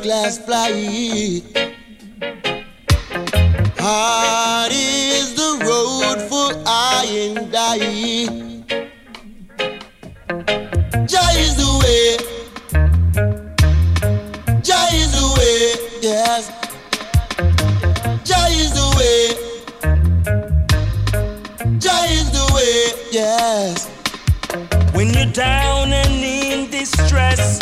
[0.02, 1.44] Class flight.
[3.78, 7.78] Hard is the road for I and I.
[11.06, 12.18] Jah is the way.
[14.62, 15.62] Jah is the way.
[16.02, 16.50] Yes.
[18.24, 19.22] Jah is the way.
[21.78, 22.76] Jah is the way,
[23.12, 23.88] yes.
[24.96, 27.60] When you're down and in distress,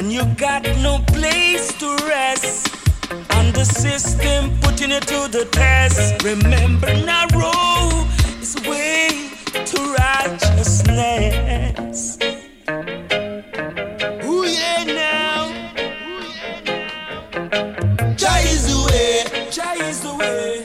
[0.00, 2.74] and you got no place to rest,
[3.36, 8.06] and the system putting you to the test, remember narrow
[8.40, 12.16] is way to righteousness.
[14.24, 15.52] Ooh, yeah, now.
[18.16, 20.64] Jah is the way, Jah is the way.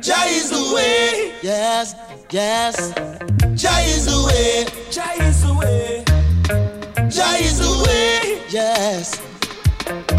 [0.00, 1.96] Jah is the way, yes,
[2.30, 2.92] yes.
[3.60, 5.99] Jah is the way, Jah is the way.
[8.50, 9.20] Yes.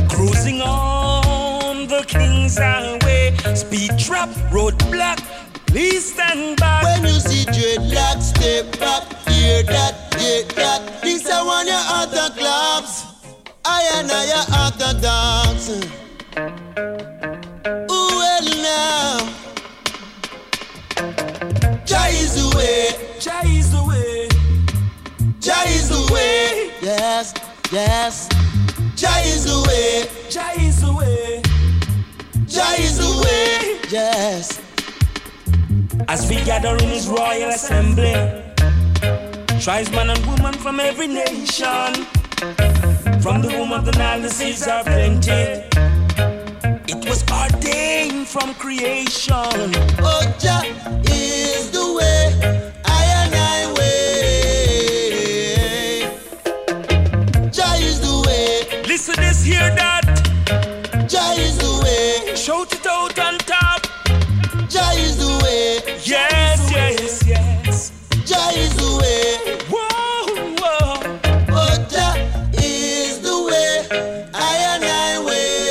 [0.10, 5.20] Cruising on the King's Highway, speed trap, roadblock,
[5.68, 6.84] please stand back.
[6.84, 11.02] When you see dreadlocks, step back, hear that, hear that.
[11.02, 13.06] This I want your other clubs.
[13.66, 15.70] I and I your other dance.
[17.92, 19.18] Ooh, well now.
[21.86, 24.28] Jah is the way, Jah is the way.
[25.40, 27.34] Jah is the way, yes,
[27.72, 28.28] yes.
[28.96, 31.42] Jah is the way, Jah is the way.
[32.46, 34.62] Jah is the way, yes.
[36.08, 38.14] As we gather in his royal assembly,
[39.62, 42.06] tribesmen and women from every nation,
[43.22, 45.64] from the womb of the Nile, the seas are plenty.
[46.92, 49.72] It was ordained from creation.
[50.00, 50.62] Oh, Jah
[51.10, 52.71] is the way,
[59.08, 60.06] way, Listen this here, that.
[61.10, 63.88] Jah is the way, Shout it out on top.
[64.70, 67.92] Jah is the way, Yes, yes, yes.
[68.26, 69.58] Jah is the way.
[69.70, 70.26] Whoa,
[70.60, 71.20] whoa.
[71.50, 72.16] Oh, Jah
[72.54, 73.88] is the way,
[74.34, 74.36] I
[74.74, 75.62] and I way.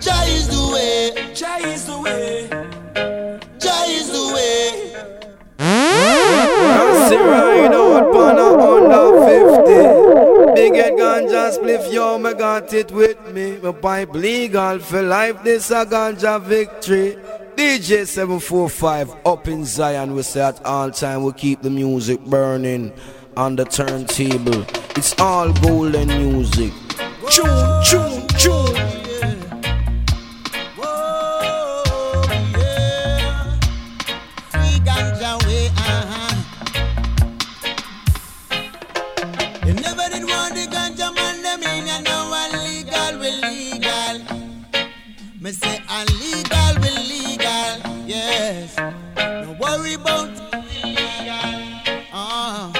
[0.00, 2.48] Jah is the way, Jah is the way.
[3.58, 4.60] Jah is the way.
[7.08, 7.16] See
[11.24, 13.58] ganja spliff, yo, me got it with me.
[13.62, 17.16] My pipe legal for life, this a ganja victory.
[17.56, 22.92] DJ 745 up in Zion, we say at all time we keep the music burning
[23.36, 24.64] on the turntable.
[24.96, 26.72] It's all golden music.
[27.30, 28.83] Tune, tune, tune
[45.54, 48.76] say illegal, we legal, yes.
[49.16, 52.72] No worry about illegal, uh.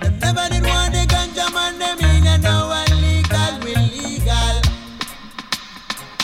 [0.00, 4.56] Them never did want the ganja man, them in and now illegal, we legal.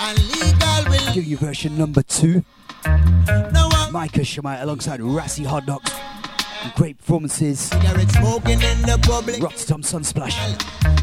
[0.09, 2.45] Illegal, we Do your version number two.
[2.87, 5.93] No Micah Shemai alongside Rassi Hot Dogs.
[6.77, 7.71] Great performances.
[7.73, 10.37] Rotterdam Sunsplash.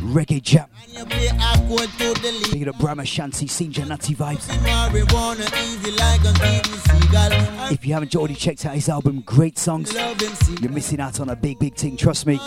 [0.02, 0.68] Reggae Jam.
[0.94, 4.48] The up Brahma Shanti, Scene Janati vibes.
[7.72, 9.94] If you haven't already checked out his album, great songs,
[10.62, 12.38] you're missing out on a big, big thing, trust me.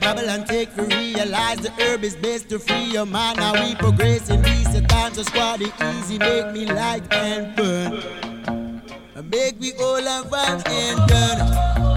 [0.00, 3.38] Babylon take to realize the herb is best to free your mind.
[3.38, 5.16] Now we progress in recent times.
[5.16, 8.31] So squad it easy, make me like and burn.
[9.30, 11.91] Make we all vibes and turn.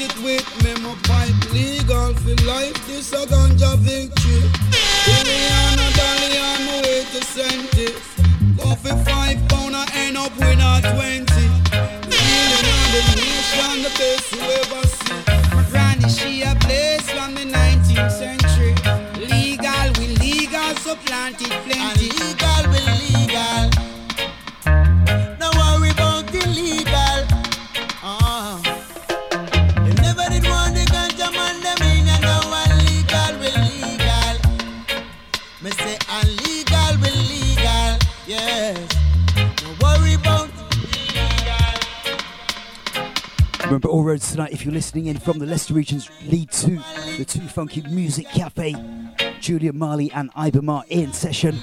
[0.00, 4.40] It with me My pipe legal for life, this a ganja victory.
[5.04, 5.86] Juliana
[6.66, 7.88] my way to Senti
[8.56, 11.60] Go for five pound, I end up with a 20
[12.10, 15.70] Feeling on the nation, the best you ever see.
[15.70, 18.74] Granny, she a place from the 19th century.
[19.28, 20.96] Legal, we legal, so
[44.20, 46.78] Tonight if you're listening in from the Leicester region's lead to
[47.16, 48.74] the Two Funky Music Cafe.
[49.40, 51.54] Julian Marley and Ibamar in session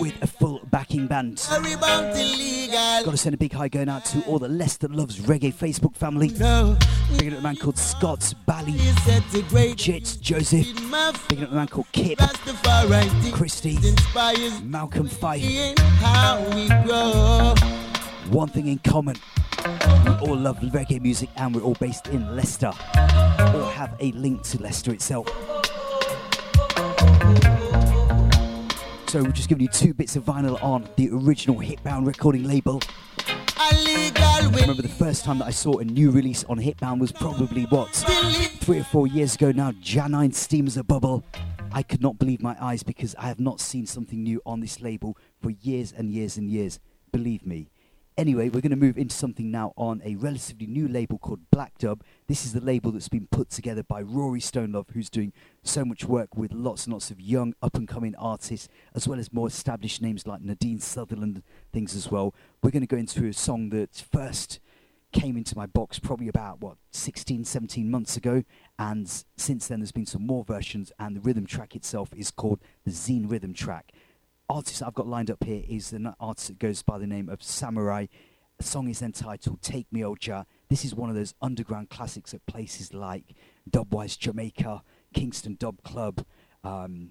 [0.00, 1.44] with a full backing band.
[1.50, 3.04] worry about illegal.
[3.04, 5.96] Got to send a big hi going out to all the Leicester Loves Reggae Facebook
[5.96, 6.28] family.
[7.18, 10.66] Picking up a man called Scott Bally, Jits Joseph.
[11.28, 12.18] Picking up a man called Kip,
[13.32, 13.76] Christy,
[14.62, 15.44] Malcolm Fife.
[18.30, 19.16] One thing in common.
[19.64, 22.68] We all love reggae music and we're all based in Leicester.
[22.68, 25.26] Or have a link to Leicester itself.
[29.08, 32.80] So we're just giving you two bits of vinyl on the original Hitbound recording label.
[33.56, 37.64] I remember the first time that I saw a new release on Hitbound was probably
[37.64, 37.88] what?
[38.60, 41.24] Three or four years ago now, Janine Steam as a Bubble.
[41.72, 44.80] I could not believe my eyes because I have not seen something new on this
[44.80, 46.78] label for years and years and years.
[47.12, 47.68] Believe me.
[48.20, 51.78] Anyway, we're going to move into something now on a relatively new label called Black
[51.78, 52.02] Dub.
[52.26, 56.04] This is the label that's been put together by Rory Stonelove, who's doing so much
[56.04, 59.46] work with lots and lots of young, up and coming artists, as well as more
[59.46, 61.42] established names like Nadine Sutherland,
[61.72, 62.34] things as well.
[62.62, 64.60] We're going to go into a song that first
[65.12, 68.44] came into my box probably about what 16 17 months ago
[68.78, 72.60] and since then there's been some more versions and the rhythm track itself is called
[72.84, 73.92] the zine rhythm track
[74.50, 77.40] artist i've got lined up here is an artist that goes by the name of
[77.42, 78.08] Samory I
[78.58, 82.44] the song is entitled take me oja this is one of those underground classics at
[82.46, 83.36] places like
[83.70, 84.82] dubwise jamaica
[85.14, 86.24] kingston dub club
[86.64, 87.10] um,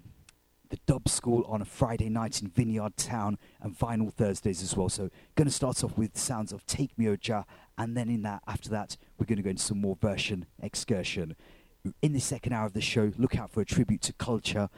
[0.68, 4.88] the Dub School on a Friday night in Vineyard Town and Vinyl Thursdays as well.
[4.88, 7.44] So, going to start off with sounds of Take Me Oja,
[7.76, 11.34] and then in that, after that, we're going to go into some more version excursion.
[12.02, 14.68] In the second hour of the show, look out for a tribute to culture,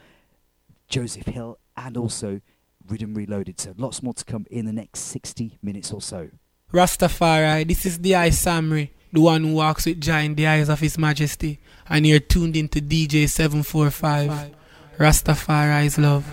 [0.89, 2.41] Joseph Hill, and also
[2.87, 3.59] Rhythm Reloaded.
[3.59, 6.29] So, lots more to come in the next 60 minutes or so.
[6.73, 10.69] Rastafari, this is the I Samory, the one who walks with Jah in the eyes
[10.69, 14.55] of His Majesty, and you're tuned into DJ 745.
[14.97, 16.25] Rastafari's love.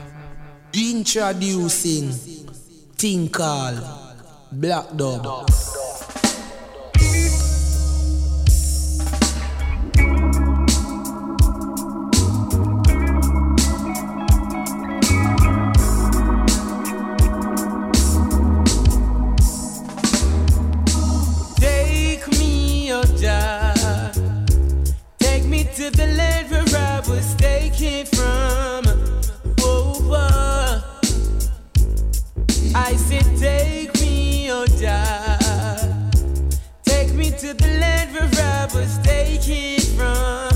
[0.73, 3.83] Introducing thing called
[4.53, 5.51] Black Dub.
[25.81, 28.85] To the land where I was taken from.
[29.61, 30.83] Oh.
[32.75, 36.11] I said, take me, oh Jah.
[36.85, 40.50] Take me to the land where I was taken from.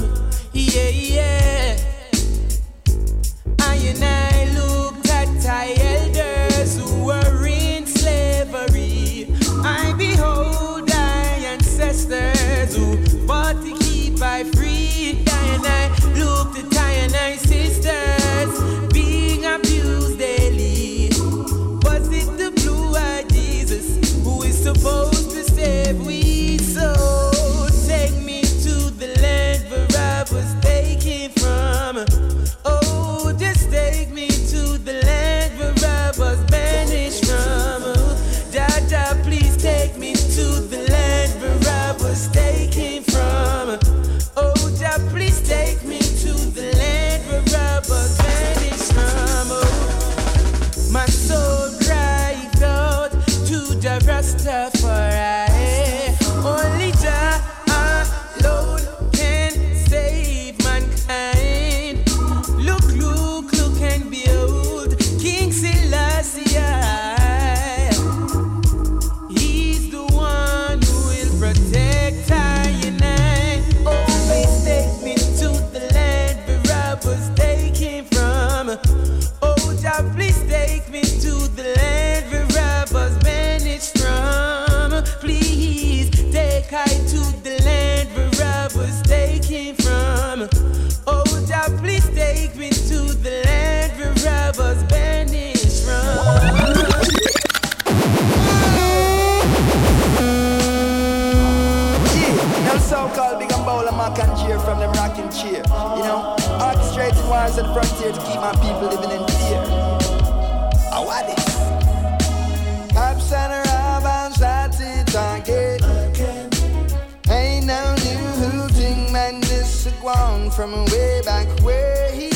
[120.55, 122.31] From way back way.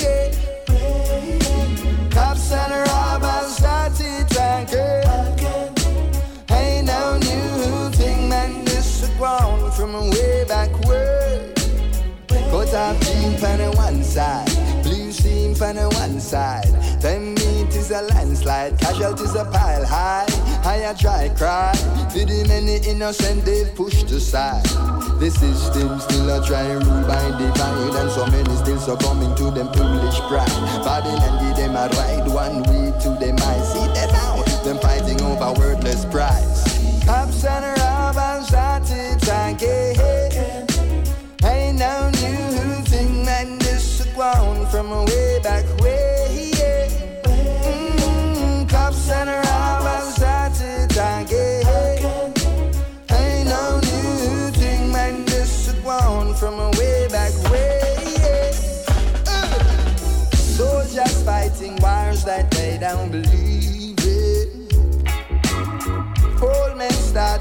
[2.10, 3.60] Cops and robbers
[4.00, 5.74] it again.
[6.50, 8.64] Ain't no new thing, man.
[8.64, 11.52] This is ground from way back way.
[12.28, 14.50] Cut off jean pan on one side,
[14.82, 16.66] blue seam pan on one side.
[17.00, 20.26] Them meat is a landslide, casualties a pile high.
[20.64, 21.72] Higher dry cry,
[22.10, 24.66] for the many innocent they've pushed aside.
[25.18, 29.66] The system still a try rule by divide, and so many still succumbing to them
[29.72, 30.46] foolish pride.
[30.84, 34.42] Babylon give them a ride, one way to them I see them now.
[34.62, 36.62] Them fighting over wordless prize.
[37.04, 40.66] Cops and robbers at it again.
[41.42, 43.58] Ain't no new thing, man.
[43.58, 45.27] This is ground from way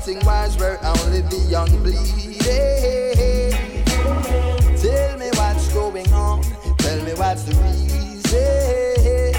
[0.08, 2.40] starting wars where only the young bleed.
[4.80, 6.44] Tell me what's going on.
[6.78, 9.34] Tell me what's the reason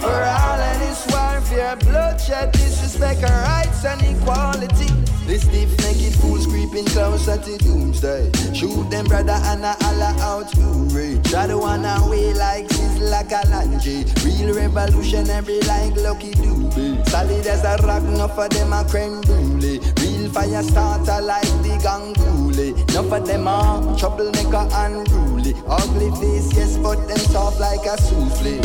[0.00, 5.11] for all of this warfare, bloodshed, disrespect our rights and equality.
[5.26, 8.30] The stiff-necked fools creeping closer to doomsday.
[8.52, 11.20] Shoot them brother and I holla out hooray.
[11.22, 14.04] Try to one away like Sizzla Kalonji.
[14.24, 17.08] Real revolutionary like Lucky Dube.
[17.08, 19.80] Solid as a rock, enough of them a creme brulee.
[20.00, 22.76] Real fire starter like the Ganguly.
[22.90, 25.54] Enough of them are troublemaker unruly.
[25.68, 28.60] Ugly face, yes, but them soft like a souffle.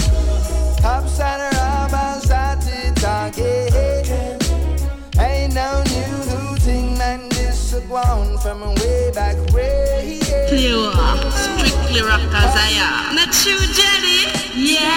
[0.81, 3.69] Cops and robbers started talking.
[5.19, 6.16] Ain't no new.
[7.87, 10.19] This a ground from way back way.
[10.49, 10.91] Pure,
[11.31, 13.15] strictly rockers I am.
[13.15, 14.27] Not true, Jenny?
[14.55, 14.87] Yeah.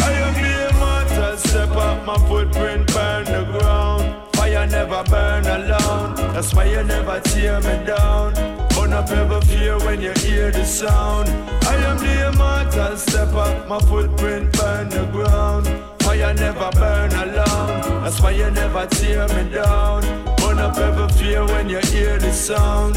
[0.00, 0.34] I am
[0.74, 4.34] immortal, step up my footprint, burn the ground.
[4.34, 8.57] Fire never burn alone, that's why you never tear me down.
[8.98, 11.28] Up ever fear when you hear the sound.
[11.68, 15.68] I am the immortal, step up my footprint, burn the ground.
[16.02, 20.02] Fire never burn alone, that's why you never tear me down.
[20.38, 22.96] Burn up ever fear when you hear the sound.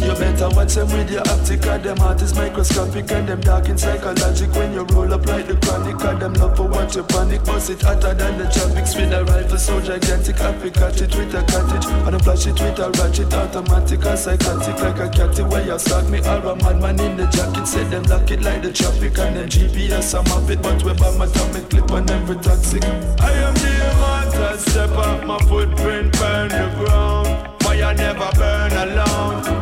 [0.00, 3.68] You better watch them with your optic and them heart is microscopic and them dark
[3.68, 4.54] in psychologic.
[4.54, 7.44] When you roll up like the chronic and them love for what you panic.
[7.44, 11.34] Bust it hotter than the tropics with a rifle so gigantic pick at it with
[11.34, 11.86] a cottage.
[12.06, 15.78] And I flash it with a ratchet automatic and psychotic like a cat where you
[15.78, 17.66] start me or a madman in the jacket.
[17.66, 20.94] Say them lock it like the traffic and then GPS I'm off it but we
[20.94, 22.84] bomb atomic clip on every toxic.
[22.84, 27.62] I am the immortal step up my footprint burn the ground.
[27.62, 29.07] Fire never burn alone.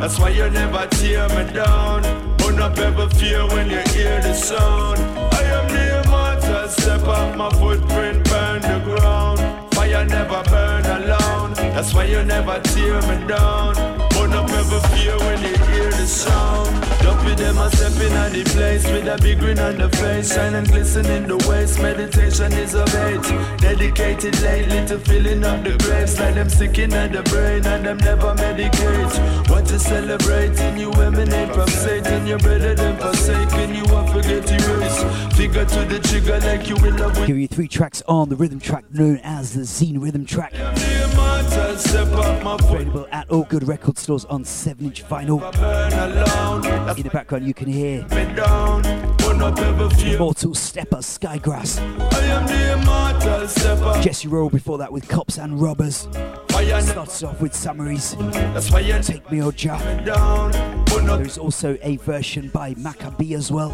[0.00, 2.02] That's why you never tear me down.
[2.36, 4.98] Burn up ever fear when you hear the sound.
[5.32, 6.68] I am the immortal.
[6.68, 9.40] Step up my footprint, burn the ground.
[9.74, 11.54] Fire never burn alone.
[11.74, 13.74] That's why you never tear me down.
[14.10, 15.55] Burn up ever fear when you
[16.06, 16.86] sound.
[17.36, 21.04] Them a stepping on the place with a big grin on the face, shining glisten
[21.04, 21.78] in the waist.
[21.82, 23.20] Meditation is a bait.
[23.60, 27.98] Dedicated lately to filling up the graves, like them sticking at the brain and them
[27.98, 29.50] never medicate.
[29.50, 33.74] Want to celebrate and you emanate from Satan, your better than forsaken.
[33.74, 35.36] You won't forget erase.
[35.36, 38.60] Figure to the trigger like you will love Give you three tracks on the rhythm
[38.60, 40.54] track known as the Zine Rhythm Track.
[40.54, 41.76] immortal.
[41.76, 42.80] Step up my foot.
[42.80, 45.42] Available at all good record stores on 7 inch vinyl.
[45.96, 48.04] In the background, you can hear
[49.36, 49.54] Me down.
[49.54, 50.16] Burn ever fear.
[50.16, 51.78] Immortal Stepper Skygrass.
[52.12, 53.48] I am the immortal.
[53.48, 54.02] Step up.
[54.02, 56.08] Jesse Royal before that with Cops and Robbers.
[56.50, 58.16] Starts off with Summaries.
[58.32, 59.78] That's why you Take Me or Ja.
[60.04, 60.52] down.
[60.86, 61.18] Burn up.
[61.20, 63.72] There's also a version by Macka B as well.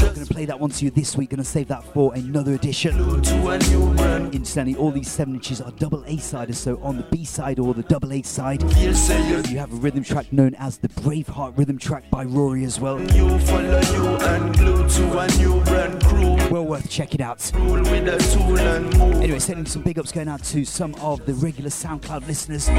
[0.00, 1.30] I'm going to play that one to you this week.
[1.30, 2.96] Going to save that for another edition.
[3.20, 4.32] To a new brand.
[4.32, 6.58] Instantly, all these seven inches are double A siders.
[6.58, 10.32] So on the B side or the double A side, you have a rhythm track
[10.32, 12.98] known as the Braveheart Rhythm Track by Rory as well.
[14.68, 16.37] Glue to a new brand crew.
[16.50, 17.52] Well worth checking out.
[17.54, 22.70] Anyway, sending some big ups going out to some of the regular SoundCloud listeners.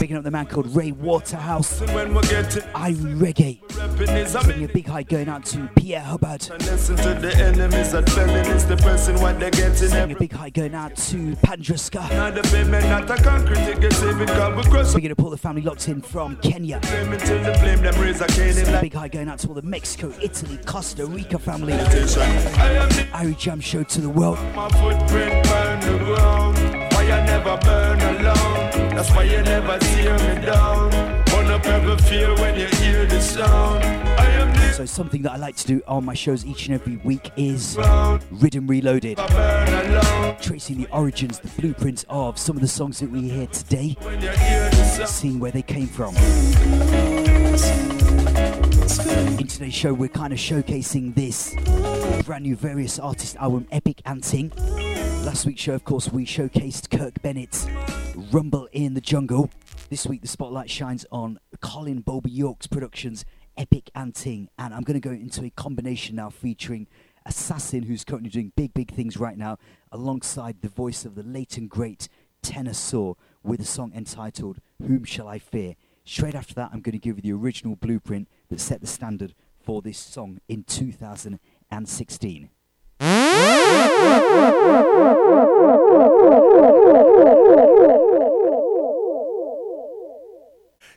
[0.00, 1.80] Picking up the man called Ray Waterhouse.
[1.80, 4.28] Irie Reggae.
[4.28, 6.40] Sending a big hi going out to Pierre Hubbard.
[6.40, 6.58] to
[9.88, 12.10] Sending a big hi going out to Pandriska.
[12.10, 15.30] not the payment not a concrete it gets even called we cross Picking up all
[15.30, 16.80] the family locked in from Kenya.
[18.80, 21.72] big hi going out to all the Mexico, Italy, Costa Rica family.
[23.14, 24.38] I Irie Jam Show to the world.
[24.56, 26.56] my footprint burn the ground.
[26.92, 28.94] Fire never burn alone.
[28.96, 29.78] That's why you never
[30.16, 31.31] me down.
[31.62, 32.00] Burn up
[32.38, 33.84] when you hear the sound.
[33.84, 36.74] I am the So something that I like to do on my shows each and
[36.74, 37.76] every week is
[38.30, 39.18] Rhythm Reloaded.
[40.40, 43.96] Tracing the origins, the blueprints of some of the songs that we hear today,
[45.06, 46.16] seeing where they came from.
[49.38, 51.54] In today's show, we're kind of showcasing this
[52.24, 54.52] brand new various artist album, Epic and Ting.
[55.24, 57.68] Last week's show, of course, we showcased Kirk Bennett's
[58.32, 59.50] Rumble in the Jungle.
[59.88, 63.24] This week, the spotlight shines on Colin Bulby York's productions,
[63.56, 64.50] Epic and Ting.
[64.58, 66.88] And I'm going to go into a combination now featuring
[67.24, 69.56] Assassin, who's currently doing big, big things right now,
[69.90, 72.08] alongside the voice of the late and great
[72.42, 75.76] Tenor Saw with a song entitled Whom Shall I Fear?
[76.04, 79.34] Straight after that, I'm going to give you the original blueprint that set the standard
[79.62, 82.50] for this song in 2016.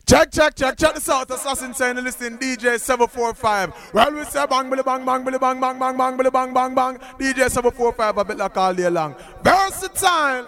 [0.08, 1.32] Check, check, check, check this out.
[1.32, 3.74] Assassin saying listening DJ 745.
[3.92, 6.76] Well, we say bang, billy, bang, bang, billy, bang, bang, bang, bang, billy, bang, bang,
[6.76, 6.98] bang.
[7.18, 9.16] DJ 745, a bit like all day long.
[9.44, 10.48] Versatile.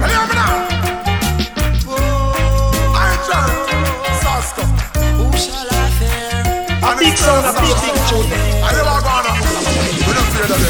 [0.00, 0.68] Hear me now.
[5.16, 6.42] Who shall I fear?
[6.98, 7.96] Big sound, a big, big.
[8.62, 9.32] I never gonna.
[10.04, 10.60] We don't fear that.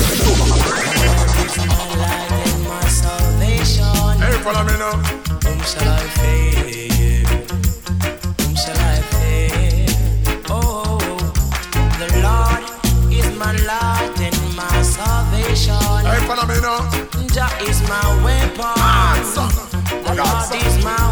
[4.42, 4.96] Follow me now.
[5.44, 7.24] Whom shall I fear?
[8.40, 9.86] Whom shall I fear?
[10.48, 10.98] Oh,
[11.98, 12.64] the Lord
[13.12, 15.74] is my light and my salvation.
[16.06, 16.80] Hey, follow me now.
[17.34, 18.64] Jah is my weapon.
[18.78, 19.18] Ah,
[20.04, 21.10] the Lord is my.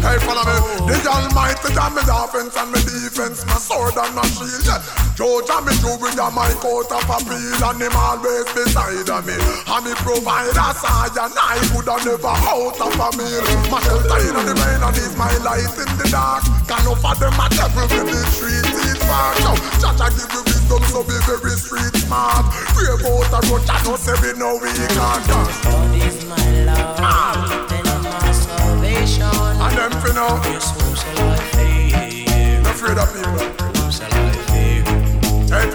[0.00, 0.56] Hey, follow me.
[0.88, 4.64] The Almighty Jah me offense and me defense, my sword and my shield.
[5.12, 9.36] Joe Jah me do with my coat of appeal and him always beside me.
[9.36, 13.44] And me provide a side and I could have never out of a meal.
[13.68, 16.48] My shelter in the rain and is my light in the dark.
[16.64, 19.36] Can no for them a devil with the street is far.
[19.44, 19.52] So
[19.84, 22.48] Jah Jah give you wisdom so be very street smart.
[22.72, 25.28] Brave out a road Jah no say we know we can't.
[25.28, 26.72] God is my and
[27.04, 27.36] ah!
[27.36, 27.59] my
[29.06, 29.60] salvation.
[29.60, 30.40] And them fi know.
[30.44, 32.60] Yes, whom shall I fear?
[32.62, 33.38] Afraid of people.
[33.80, 34.84] Whom shall I fear?
[35.48, 35.70] Hey,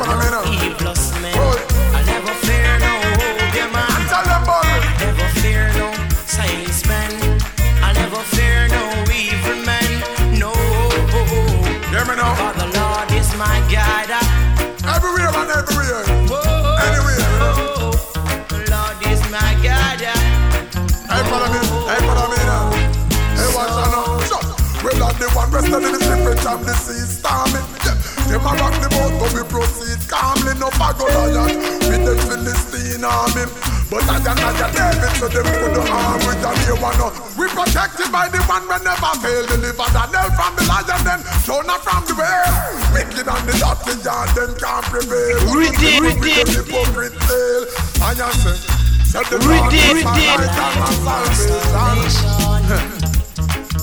[25.79, 27.67] the one rested in the slippery jam, the sea storming.
[27.85, 27.95] Yeah.
[28.25, 30.53] Them a rock the boat, but we proceed calmly.
[30.59, 33.45] No bag of lion with the Philistine army.
[33.85, 36.97] But I and I and David, so them put the arm with the new one.
[37.05, 37.13] up.
[37.37, 39.45] We protected by the one we never fail.
[39.45, 42.55] Deliver the nail from the lion, then Jonah from the whale.
[42.97, 45.37] Wicked and the dirty yard, them can't prevail.
[45.53, 47.63] Redeem, With the hypocrite tale.
[48.01, 48.57] I am say,
[49.05, 50.33] said the Lord Redeem, is my redeem.
[50.33, 52.89] light and my salvation.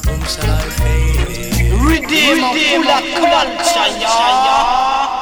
[0.03, 1.12] Whom shall I fear?
[1.85, 5.22] Redeem, full of culture,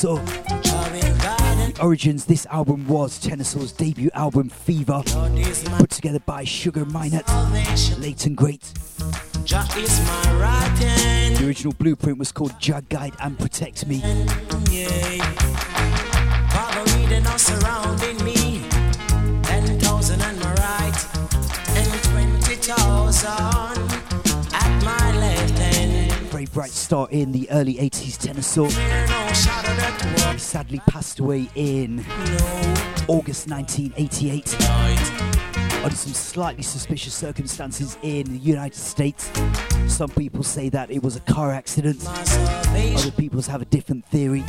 [0.00, 0.14] meets
[1.66, 7.26] The origins, this album was Tenor Saw's debut album, Fever, put together by Sugar Minott,
[8.00, 8.72] late and great.
[11.36, 13.96] The original blueprint was called Jug Guide and Protect Me.
[14.70, 15.10] Yeah.
[26.52, 28.68] Bright start in the early 80s, Tenor Saw.
[28.68, 32.00] Fear no shadow that He sadly passed away in
[33.06, 34.56] August 1988
[35.84, 39.30] under some slightly suspicious circumstances in the United States.
[39.86, 42.04] Some people say that it was a car accident.
[42.06, 44.44] Other people have a different theory.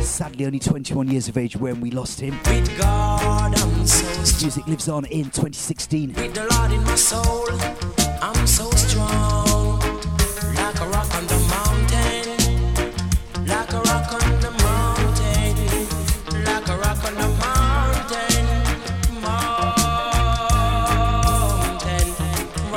[0.00, 2.32] Sadly, only 21 years of age when we lost him.
[4.42, 6.14] music lives on in 2016.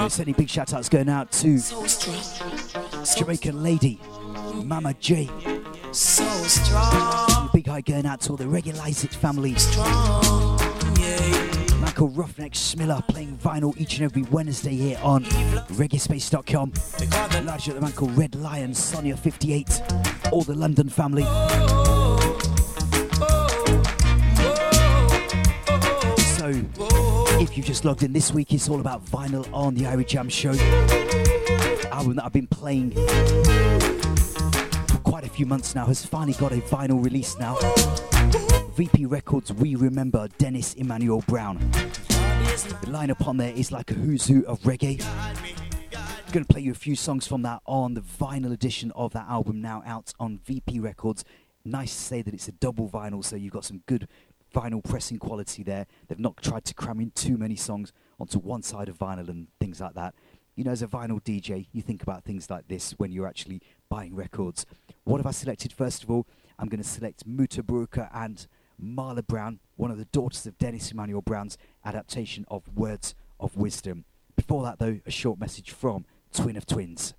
[0.04, 4.02] We're sending big shout outs going out to So Jamaican lady,
[4.54, 5.30] Mama J.
[5.94, 7.50] So strong.
[7.54, 9.56] Big hi going out to all the Regularize It family.
[9.56, 10.60] Strong.
[11.00, 11.92] Yeah.
[11.96, 16.74] Called Roughneck Schmiller playing vinyl each and every Wednesday here on reggaespace.com.
[17.46, 19.82] Large at the man called Red Lion, Sonia 58,
[20.34, 21.24] all the London family.
[26.36, 27.13] So,
[27.44, 30.30] if you've just logged in this week, it's all about vinyl on the Irie Jam
[30.30, 30.52] show.
[31.92, 32.92] Album that I've been playing
[34.88, 37.58] for quite a few months now has finally got a vinyl release now.
[38.76, 41.58] VP Records, We Remember Dennis Emmanuel Brown.
[41.60, 45.04] The lineup on there is like a who's who of reggae.
[46.32, 49.62] To play you a few songs from that on the vinyl edition of that album
[49.62, 51.26] now out on VP Records.
[51.66, 54.08] Nice to say that it's a double vinyl, so you've got some good
[54.54, 55.88] vinyl pressing quality there.
[56.08, 59.48] They've not tried to cram in too many songs onto one side of vinyl and
[59.60, 60.14] things like that.
[60.56, 63.62] You know, as a vinyl DJ, you think about things like this when you're actually
[63.90, 64.66] buying records.
[65.04, 66.28] What have I selected first of all?
[66.60, 68.46] I'm going to select Mutabaruka and
[68.82, 74.06] Marla Brown, one of the daughters of Dennis Emmanuel Brown's adaptation of Words of Wisdom.
[74.36, 77.14] Before that, though, a short message from Twin of Twins.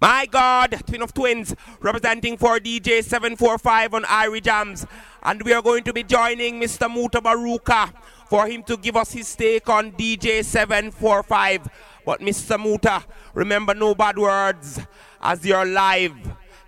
[0.00, 4.86] My God, Twin of Twins, representing for DJ 745 on Irie Jams.
[5.24, 6.88] And we are going to be joining Mr.
[6.88, 7.92] Mutabaruka
[8.28, 11.68] for him to give us his take on DJ 745.
[12.06, 12.62] But Mr.
[12.62, 13.02] Muta,
[13.34, 14.78] remember no bad words
[15.20, 16.14] as you're live.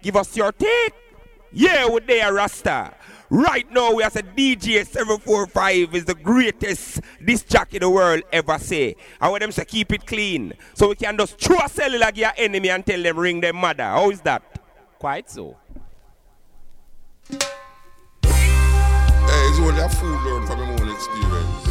[0.03, 0.95] Give us your take.
[1.53, 2.95] Yeah, we're there, Rasta.
[3.33, 8.25] Right now, we have a DJ 745 is the greatest disc jack in the world
[8.33, 8.97] ever say.
[9.21, 10.53] I want them to keep it clean.
[10.75, 13.85] So we can just throw a cellular your enemy and tell them ring their mother.
[13.85, 14.43] How is that?
[14.99, 15.57] Quite so.
[17.31, 17.39] Hey,
[19.31, 21.69] it's only a fool learn from your own experience.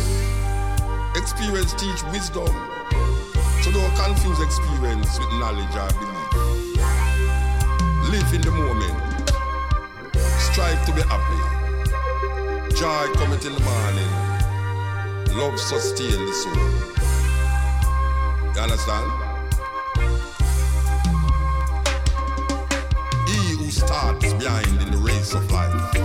[1.17, 2.47] Experience teach wisdom.
[3.63, 6.33] So don't confuse experience with knowledge or belief.
[8.09, 9.08] Live in the moment.
[10.59, 11.41] Strive to be happy.
[12.75, 14.11] Joy cometh in the morning.
[15.37, 16.53] Love sustain the soul.
[18.53, 19.09] You understand?
[23.29, 25.95] He who starts behind in the race of life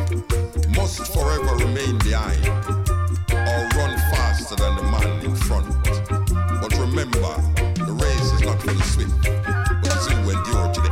[0.77, 5.67] must forever remain behind or run faster than the man in front.
[6.63, 7.35] But remember,
[7.75, 9.21] the race is not for the swift,
[9.83, 10.84] but it's who endure to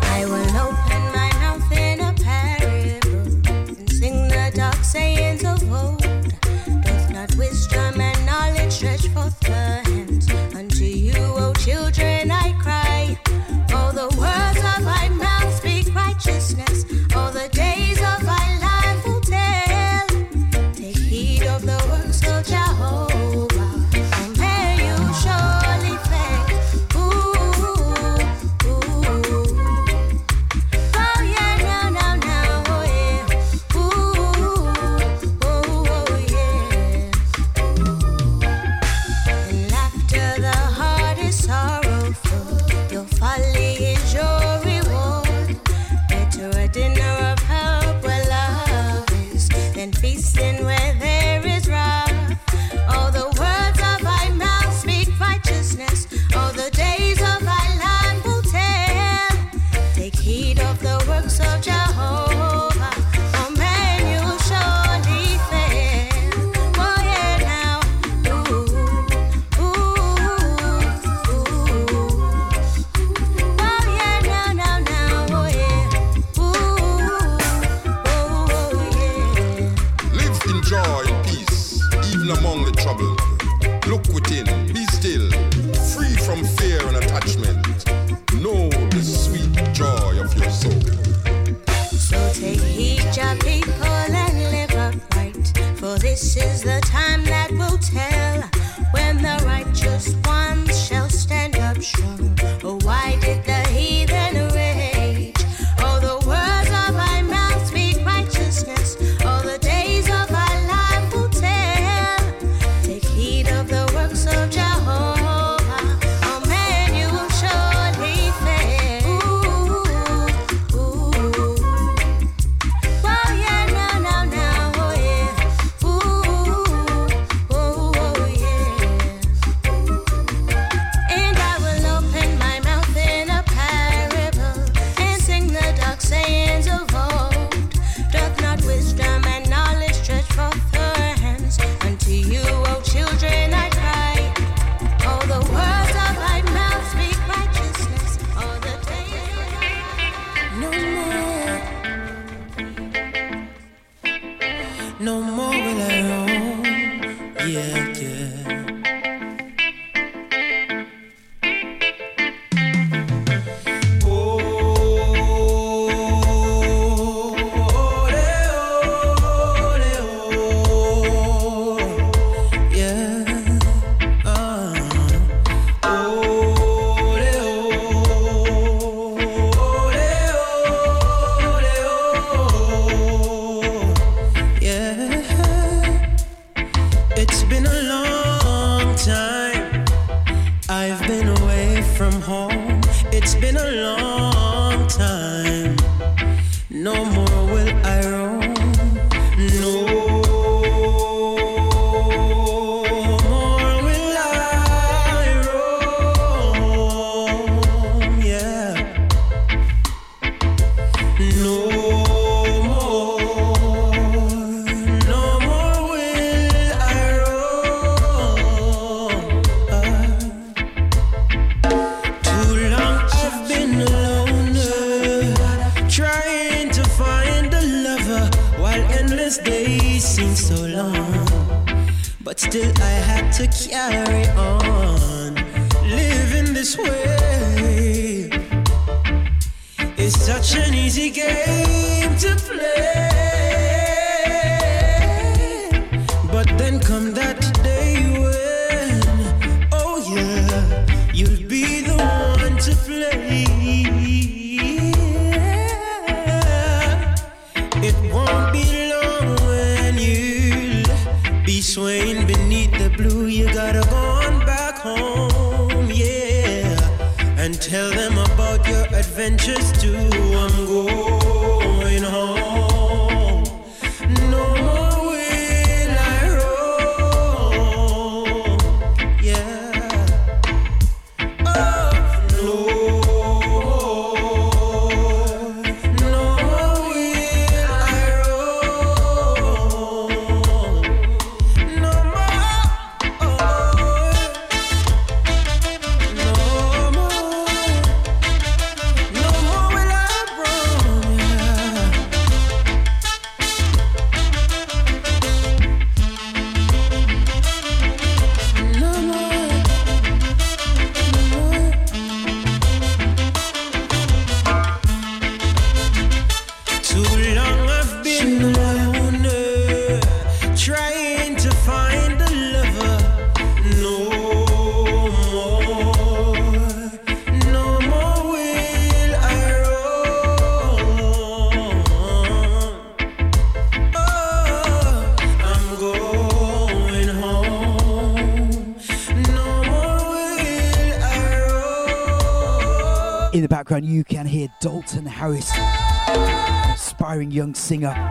[347.33, 348.09] young singer.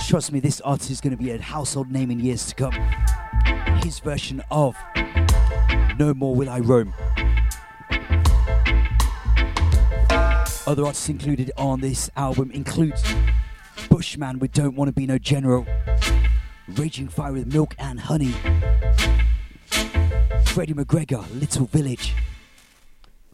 [0.00, 2.72] Trust me, this artist is going to be a household name in years to come.
[3.82, 4.76] His version of
[5.98, 6.92] No More Will I Roam.
[10.66, 12.94] Other artists included on this album include
[13.88, 15.64] Bushman with Don't Want to Be No General,
[16.68, 18.34] Raging Fyah with Milk and Honey,
[20.44, 22.14] Freddie McGregor, Little Village,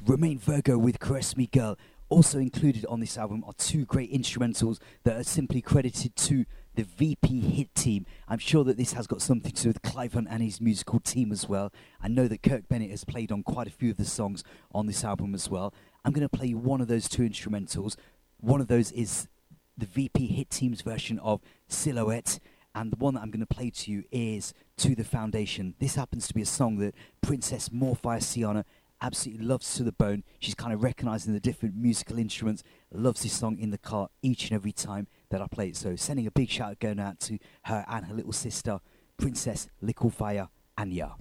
[0.07, 1.77] Romain Virgo with Caress Me Girl.
[2.09, 6.45] Also included on this album are two great instrumentals that are simply credited to
[6.75, 8.05] the VP Hit team.
[8.29, 11.01] I'm sure that this has got something to do with Clive Hunt and his musical
[11.01, 11.73] team as well.
[12.03, 14.87] I know that Kirk Bennett has played on quite a few of the songs on
[14.87, 15.73] this album as well.
[16.05, 17.97] I'm going to play one of those two instrumentals.
[18.41, 19.29] One of those is
[19.77, 22.39] the VP Hit team's version of Silhouette,
[22.75, 25.75] and the one that I'm going to play to you is To the Foundation.
[25.79, 28.65] This happens to be a song that Princess Morfire Siana
[29.05, 30.25] absolutely loves to the bone.
[30.41, 34.45] She's kind of recognizing the different musical instruments, loves this song in the car each
[34.45, 35.77] and every time that I play it.
[35.77, 38.81] So, sending a big shout out going out to her and her little sister,
[39.19, 40.49] Princess Liquifire
[40.79, 41.17] Anya.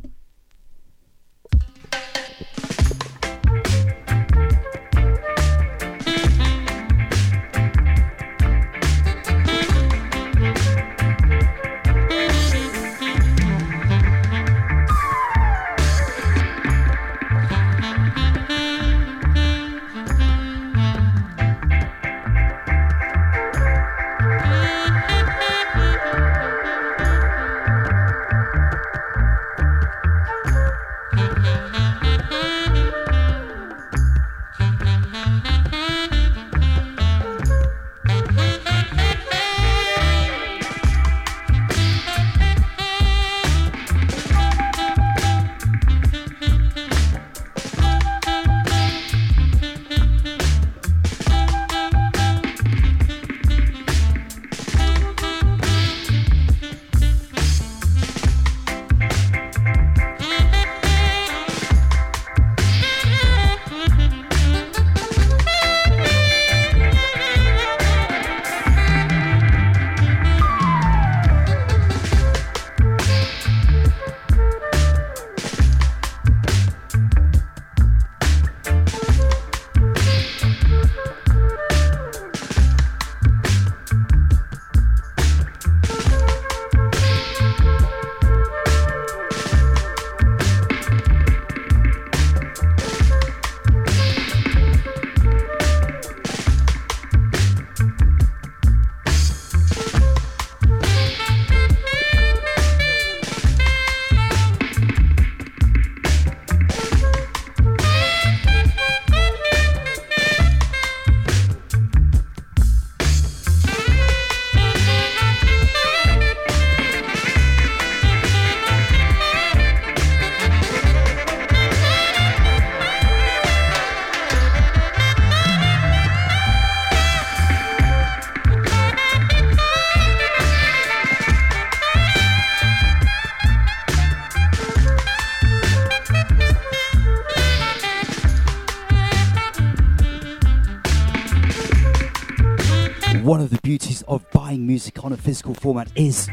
[143.74, 146.30] Beauties of buying music on a physical format is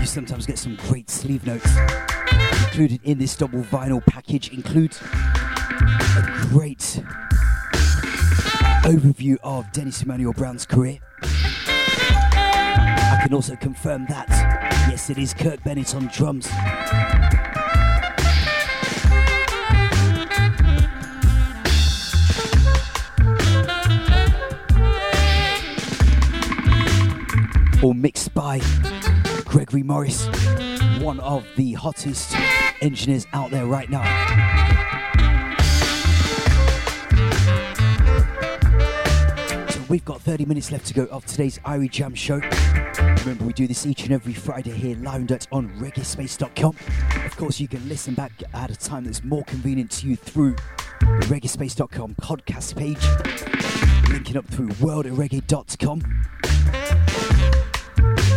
[0.00, 1.70] you sometimes get some great sleeve notes.
[2.64, 7.02] Included in this double vinyl package include a great
[8.84, 10.98] overview of Dennis Emmanuel Brown's career.
[11.20, 14.30] I can also confirm that,
[14.88, 16.48] yes, it is Kirk Bennett on drums.
[27.82, 28.60] All mixed by
[29.44, 30.26] Gregory Morris,
[31.00, 32.36] one of the hottest
[32.80, 34.02] engineers out there right now.
[39.88, 42.40] We've got 30 minutes left to go of today's Irie Jam show.
[43.22, 46.76] Remember, we do this each and every Friday here live at on reggaespace.com.
[47.26, 50.54] Of course, you can listen back at a time that's more convenient to you through
[51.00, 56.51] the reggaespace.com podcast page, linking up through worldofreggae.com.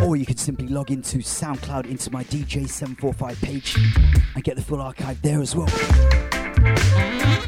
[0.04, 3.78] Or you can simply log into SoundCloud into my DJ745 page
[4.36, 5.70] and get the full archive there as well.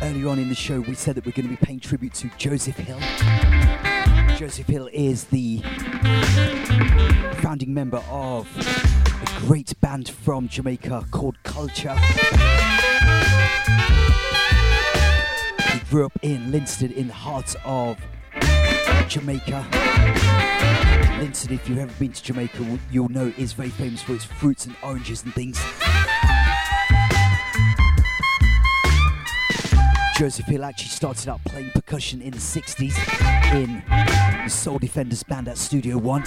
[0.02, 2.30] Earlier on in the show, we said that we're going to be paying tribute to
[2.38, 3.00] Joseph Hill.
[4.38, 5.60] Joseph Hill is the
[7.42, 11.96] founding member of a great band from Jamaica called Culture.
[15.72, 17.98] He grew up in Linstead in the heart of
[19.08, 19.66] Jamaica.
[21.20, 24.26] Linstead, if you've ever been to Jamaica, you'll know it is very famous for its
[24.26, 25.58] fruits and oranges and things.
[30.18, 32.98] Joseph Hill actually started out playing percussion in the 60s
[33.54, 33.84] in
[34.44, 36.24] the Soul Defenders band at Studio One.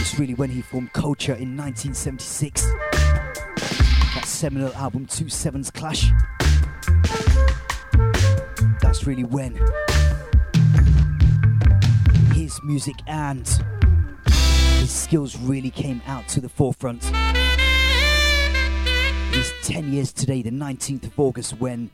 [0.00, 2.64] It's really when he formed Culture in 1976.
[4.14, 6.10] That seminal album, Two Sevens Clash.
[8.82, 9.58] That's really when
[12.34, 13.48] his music and
[14.80, 17.10] his skills really came out to the forefront.
[19.34, 21.90] It's 10 years today, the 19th of August, when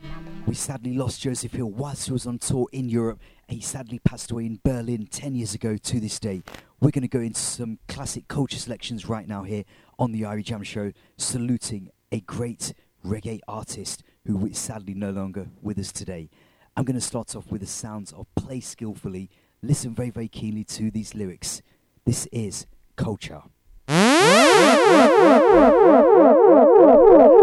[0.46, 3.20] we sadly lost Joseph Hill whilst he was on tour in Europe.
[3.48, 6.42] He sadly passed away in Berlin 10 years ago to this day.
[6.80, 9.64] We're going to go into some classic culture selections right now here
[9.98, 12.72] on the Irie Jam Show, saluting a great
[13.04, 16.30] reggae artist who is sadly no longer with us today.
[16.78, 19.30] I'm going to start off with the sounds of Play Skillfully.
[19.64, 21.60] Listen very, very keenly to these lyrics.
[22.04, 23.42] This is Culture.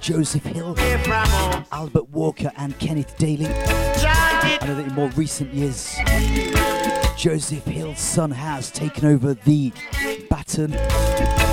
[0.00, 0.74] Joseph Hill,
[1.72, 3.46] Albert Walker, and Kenneth Daly.
[3.46, 5.96] I know that in more recent years,
[7.16, 9.72] Joseph Hill's son has taken over the
[10.30, 10.72] baton,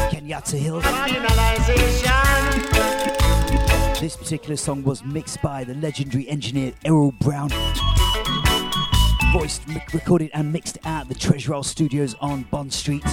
[0.10, 0.82] Kenyatta Hill.
[4.00, 7.50] This particular song was mixed by the legendary engineer Errol Brown
[9.38, 9.64] voiced,
[9.94, 13.04] recorded, and mixed at the Treasure Isle Studios on Bond Street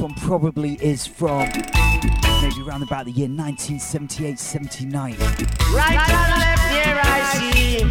[0.00, 1.46] one probably is from
[2.40, 5.16] maybe around about the year 1978 79.
[5.74, 7.82] Right and left, here I see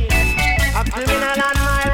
[0.76, 1.89] a criminal on my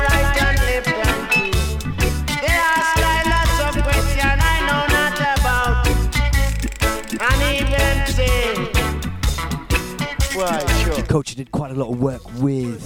[11.15, 12.85] Culture did quite a lot of work with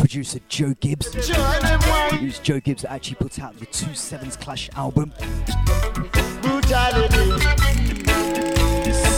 [0.00, 1.14] producer Joe Gibbs,
[2.16, 5.12] who's Joe Gibbs that actually put out the Two Sevens Clash album.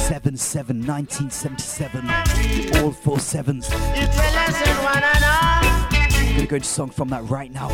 [0.04, 3.70] 7 7 1977, all four sevens.
[3.72, 4.10] I'm
[6.34, 7.70] gonna go into song from that right now.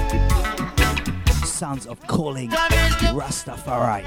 [1.44, 4.04] Sounds of calling Rastafari.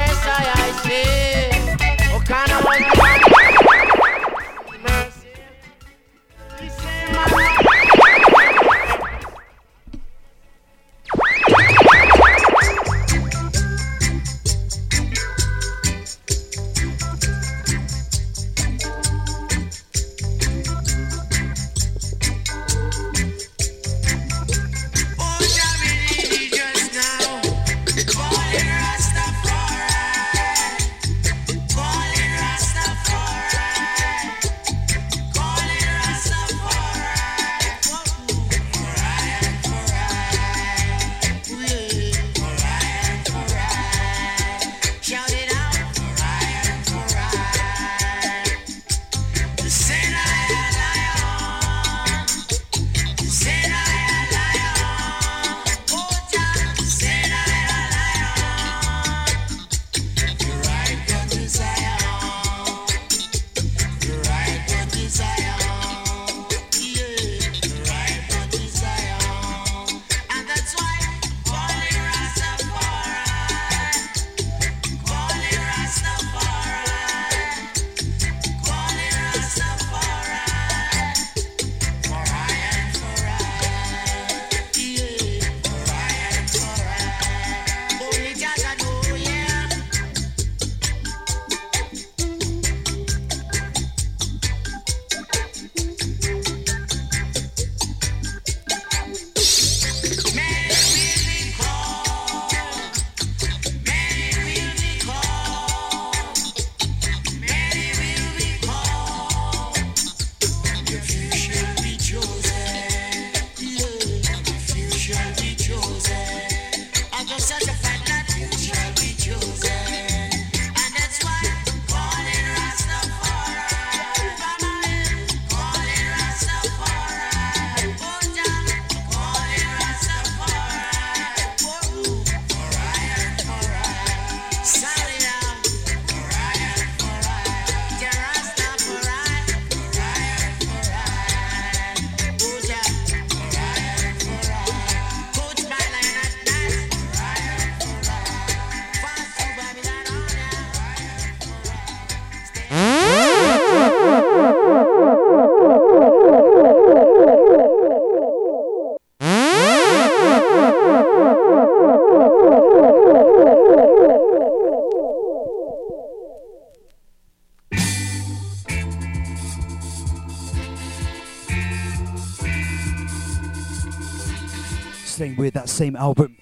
[175.79, 176.35] Same album.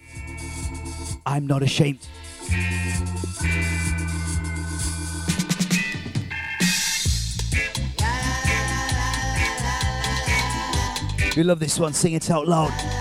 [1.23, 1.99] I'm not ashamed.
[11.35, 12.96] We love this one, sing it out loud.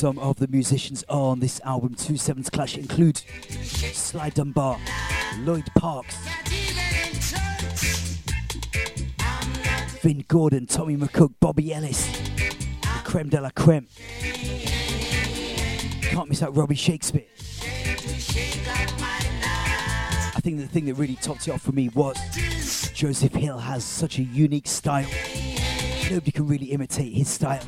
[0.00, 4.78] Some of the musicians on this album, Two Sevens Clash, include Sly Dunbar,
[5.40, 6.16] Lloyd Parks,
[10.00, 12.06] Vin Gordon, Tommy McCook, Bobby Ellis,
[12.80, 13.88] the creme de la creme.
[16.00, 17.26] Can't miss out Robbie Shakespeare.
[20.34, 22.16] I think the thing that really topped it off for me was
[22.94, 25.04] Joseph Hill has such a unique style.
[26.10, 27.60] Nobody can really imitate his style.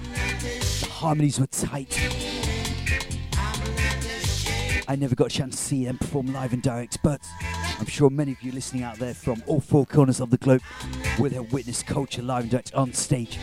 [1.03, 1.99] Harmonies were tight.
[4.87, 7.21] I never got a chance to see them perform live and direct, but
[7.81, 10.63] I'm sure many of you listening out there from all four corners of the globe
[11.19, 13.41] will have witnessed culture live and direct on stage.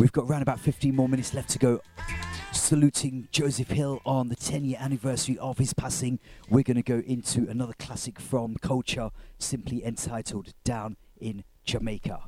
[0.00, 1.82] We've got around about 15 more minutes left to go.
[2.62, 7.02] Saluting Joseph Hill on the 10 year anniversary of his passing, we're going to go
[7.04, 12.20] into another classic from Culture, simply entitled Down in Jamaica.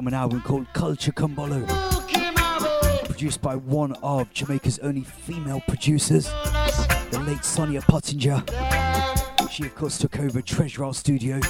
[0.00, 1.66] From an album called Culture Cumbolo,
[3.04, 6.24] produced by one of Jamaica's only female producers,
[7.10, 8.42] the late Sonia Pottinger.
[9.50, 11.34] She, of course, took over Treasure Isle Studio.
[11.34, 11.42] And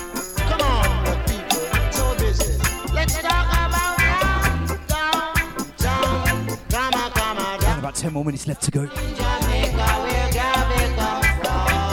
[7.79, 8.89] about 10 more minutes left to go.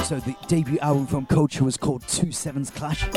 [0.05, 3.07] So the debut album from Culture was called Two Sevens Clash.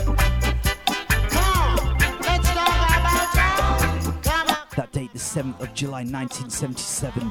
[5.30, 7.22] Seventh of July 1977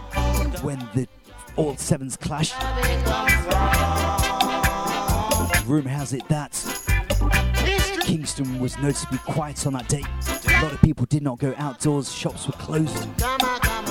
[0.63, 1.05] when the
[1.57, 2.55] all sevens clashed.
[5.67, 6.53] Rumour has it that
[8.03, 10.05] Kingston was noticeably quiet on that day.
[10.47, 13.03] A lot of people did not go outdoors, shops were closed.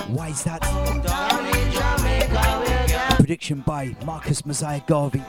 [0.09, 0.63] Why is that?
[3.19, 5.23] Prediction by Marcus Mosiah Garvey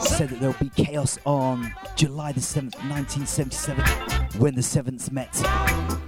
[0.00, 6.01] said that there will be chaos on July the 7th, 1977, when the Sevens met.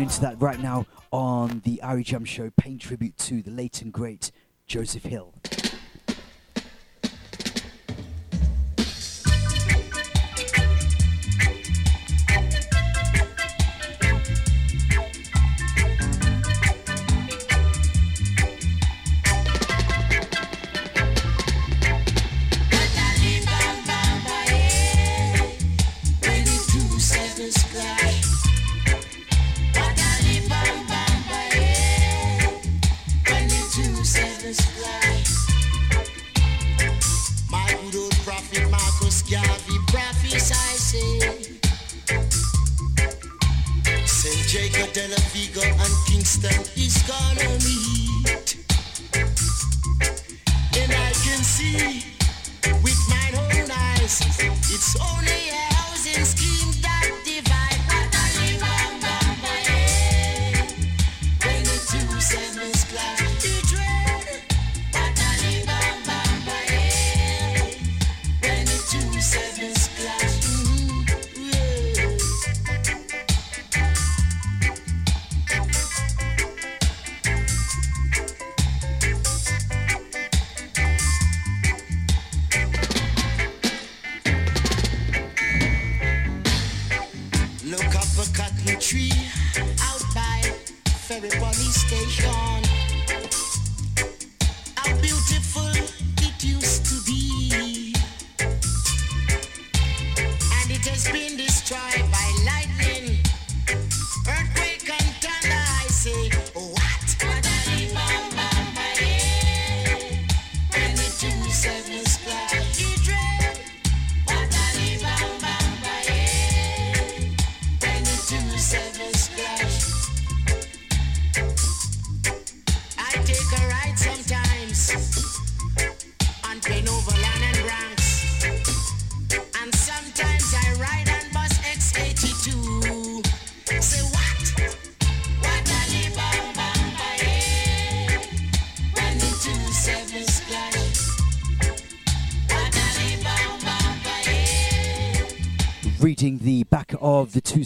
[0.00, 3.92] Into that right now on the Irie Jam Show, paying tribute to the late and
[3.92, 4.32] great
[4.66, 5.34] Joseph Hill.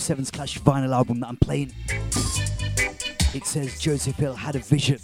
[0.04, 1.72] 7's Clash vinyl album that I'm playing.
[3.32, 4.98] It says Joseph Hill had a vision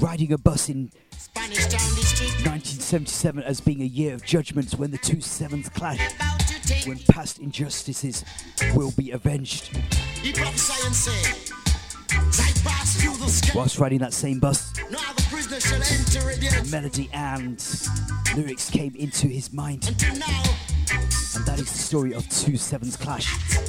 [0.00, 0.90] riding a bus in
[1.36, 6.00] 1977 as being a year of judgments when the two sevens clash,
[6.86, 8.24] when past injustices
[8.74, 9.78] will be avenged.
[13.54, 14.72] Whilst riding that same bus,
[16.68, 17.64] melody and
[18.34, 19.86] lyrics came into his mind.
[21.34, 23.61] And that is the story of two sevens clash.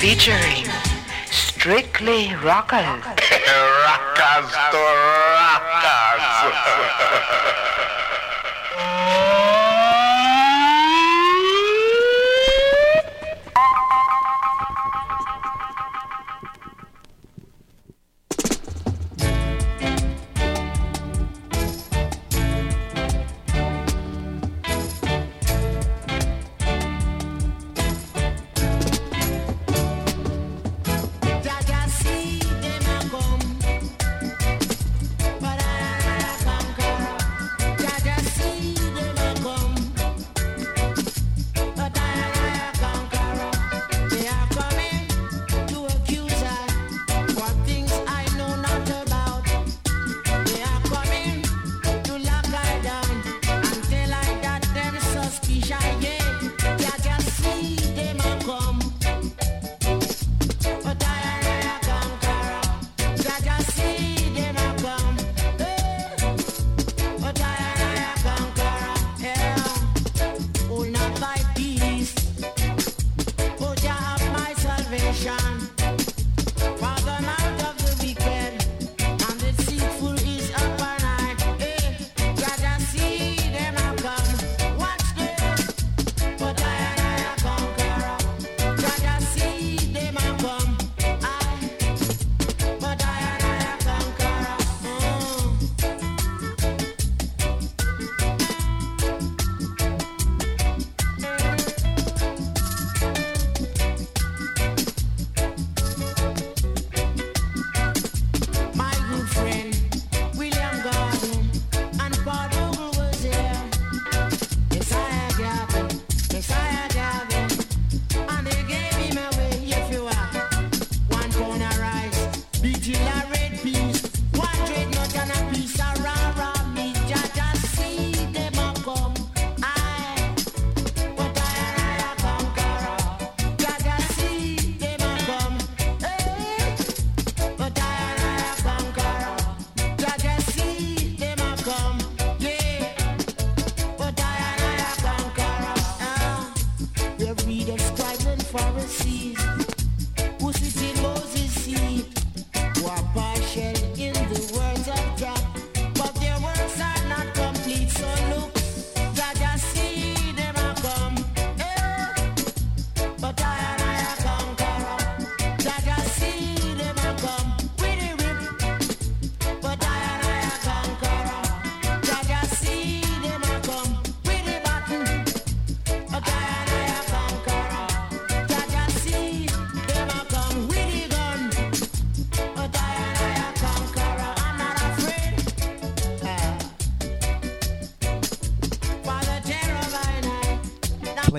[0.00, 0.64] Featuring
[1.30, 3.04] Strictly Rockers.
[3.04, 4.80] Rockers to
[5.84, 6.46] Jaja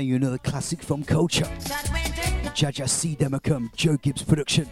[0.01, 1.49] you another classic from Culture.
[2.53, 4.65] Jah Jah See Them A Come, Joe Gibbs production.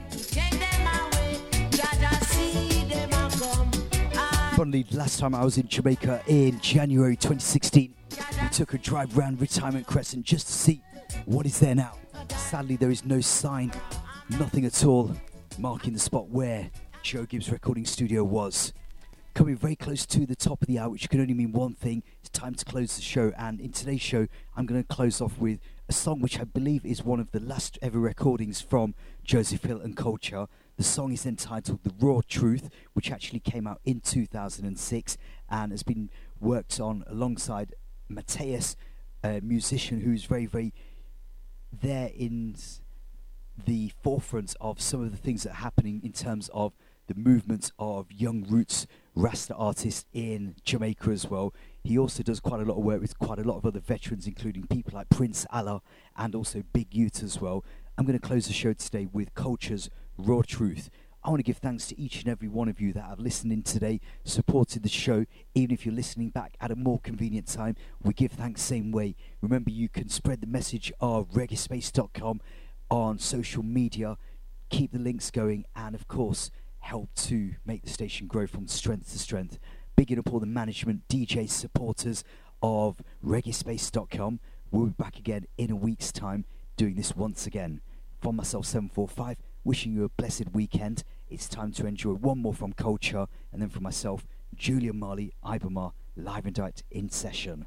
[4.56, 7.94] Funnily, last time I was in Jamaica in January 2016,
[8.42, 10.82] we took a drive round Retirement Crescent just to see
[11.26, 11.94] what is there now.
[12.36, 13.72] Sadly, there is no sign,
[14.32, 15.12] nothing at all,
[15.58, 16.70] marking the spot where
[17.04, 18.74] Joe Gibbs recording studio was.
[19.34, 22.04] Coming very close to the top of the hour, which can only mean one thing
[22.40, 23.34] time to close the show.
[23.38, 25.60] And in today's show, I'm going to close off with
[25.90, 28.96] a song which I believe is one of the last ever recordings from
[29.26, 30.48] Joseph Hill and Culture.
[30.78, 35.18] The song is entitled The Raw Truth, which actually came out in 2006
[35.50, 36.10] and has been
[36.40, 37.76] worked on alongside
[38.08, 38.78] Mateus,
[39.22, 40.74] a musician who's very, very
[41.74, 42.56] there in
[43.66, 46.72] the forefront of some of the things that are happening in terms of
[47.08, 51.54] the movements of young roots Rasta artists in Jamaica as well.
[51.84, 54.28] He also does quite a lot of work with quite a lot of other veterans,
[54.28, 55.82] including people like Prince Allah
[56.18, 57.64] and also Big Youth as well.
[57.98, 60.90] I'm going to close the show today with Culture's Raw Truth.
[61.24, 63.52] I want to give thanks to each and every one of you that have listened
[63.52, 65.26] in today, supported the show.
[65.54, 69.16] Even if you're listening back at a more convenient time, we give thanks same way.
[69.42, 72.40] Remember, you can spread the message of reggaespace.com
[72.90, 74.18] on social media,
[74.70, 79.12] keep the links going, and of course, help to make the station grow from strength
[79.12, 79.60] to strength.
[80.00, 82.24] Bigging up all the management, DJs, supporters
[82.64, 84.40] of reggaespace.com.
[84.72, 86.46] We'll be back again in a week's time
[86.78, 87.82] doing this once again.
[88.22, 91.04] From myself, 745, wishing you a blessed weekend.
[91.30, 95.92] It's time to enjoy one more from Culture, and then from myself, Julian Marley, Ibama,
[96.16, 97.66] live and direct in session.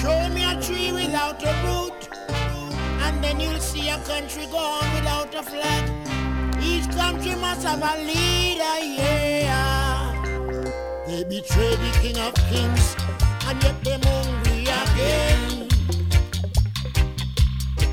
[0.00, 2.08] Show me a tree without a root,
[3.02, 6.05] and then you'll see a country gone without a flag.
[6.66, 10.12] Each country must have a leader, yeah.
[11.06, 12.96] They betray the king of kings,
[13.46, 15.68] and yet they're hungry again.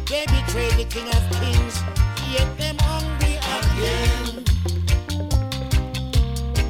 [0.10, 1.76] They betray the king of kings,
[2.34, 4.44] yet they're hungry again.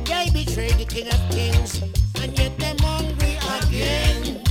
[0.06, 1.82] They betray the king of kings,
[2.22, 4.44] and yet them hungry again.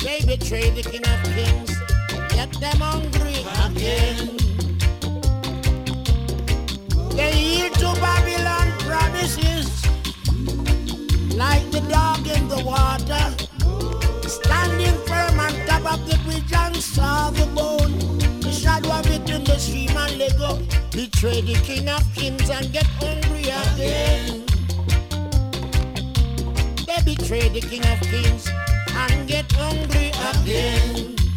[0.00, 1.72] They betray the king of kings,
[2.34, 4.47] yet them hungry again.
[7.18, 9.68] They yield to Babylon promises,
[11.34, 13.26] like the dog in the water,
[14.28, 15.40] standing firm
[17.56, 17.98] bone.
[18.38, 19.02] The shadow
[19.44, 20.18] the stream and.
[20.92, 24.46] Betray the king of kings and get hungry again.
[26.86, 28.48] They betray the king of kings
[28.94, 31.27] and get hungry again.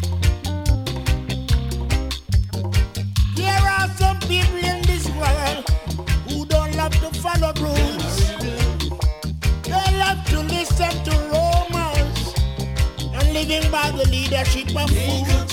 [3.42, 5.68] There are some people in this world
[6.28, 8.16] who don't love to follow rules.
[9.62, 12.22] They love to listen to rumors
[13.16, 15.52] and living by the leadership of fools.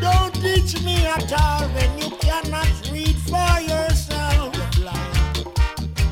[0.00, 4.50] Don't teach me at all when you cannot read for yourself.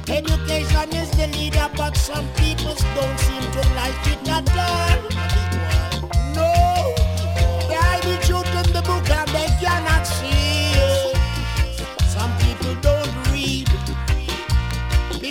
[0.09, 4.97] Education is the leader, but some people don't seem to like it at all.
[6.39, 6.94] No,
[7.68, 10.35] they the truth in the book and they cannot see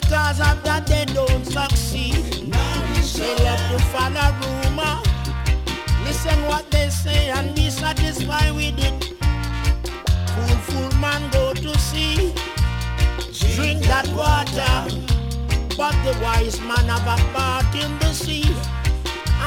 [0.06, 2.16] because of that they don't succeed.
[3.18, 5.02] They love to follow rumor.
[6.06, 9.16] Listen what they say and be satisfied with it.
[10.30, 12.34] Fool, fool man go to sea.
[13.56, 14.76] Drink that water.
[15.76, 18.46] But the wise man have a part in the sea.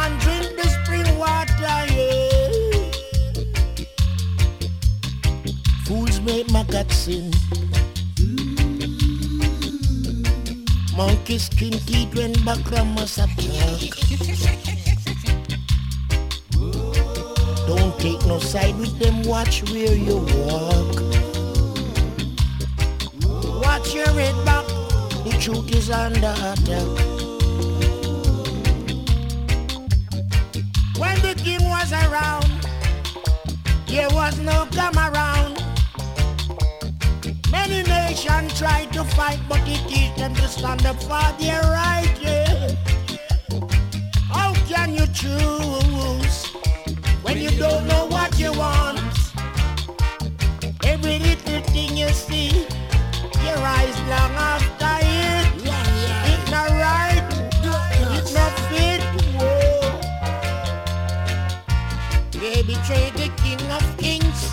[0.00, 2.90] And drink the spring water, yeah.
[5.84, 7.32] Fools make magazine.
[10.98, 13.94] Monkey skin teeth when background must attack.
[17.68, 20.94] Don't take no side with them, watch where you walk.
[23.62, 24.66] Watch your head back,
[25.22, 26.88] the truth is under attack.
[30.98, 32.50] When the king was around,
[33.86, 35.57] there was no come around.
[38.08, 42.10] Many nations tried to fight, but it teach them to stand up for their right.
[42.18, 42.70] Yeah.
[44.30, 46.46] How can you choose
[47.22, 48.98] when you don't know what you want?
[50.84, 52.66] Every little thing you see,
[53.44, 55.46] your eyes long after it.
[56.32, 57.22] It's not right,
[58.16, 59.02] it's not fit.
[59.36, 60.00] Whoa.
[62.30, 64.50] They betrayed the king of kings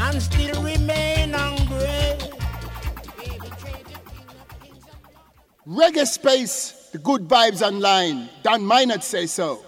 [0.00, 0.79] and still remain
[5.66, 8.28] Reggae Space, the good vibes online.
[8.42, 9.64] Dan Minot say so.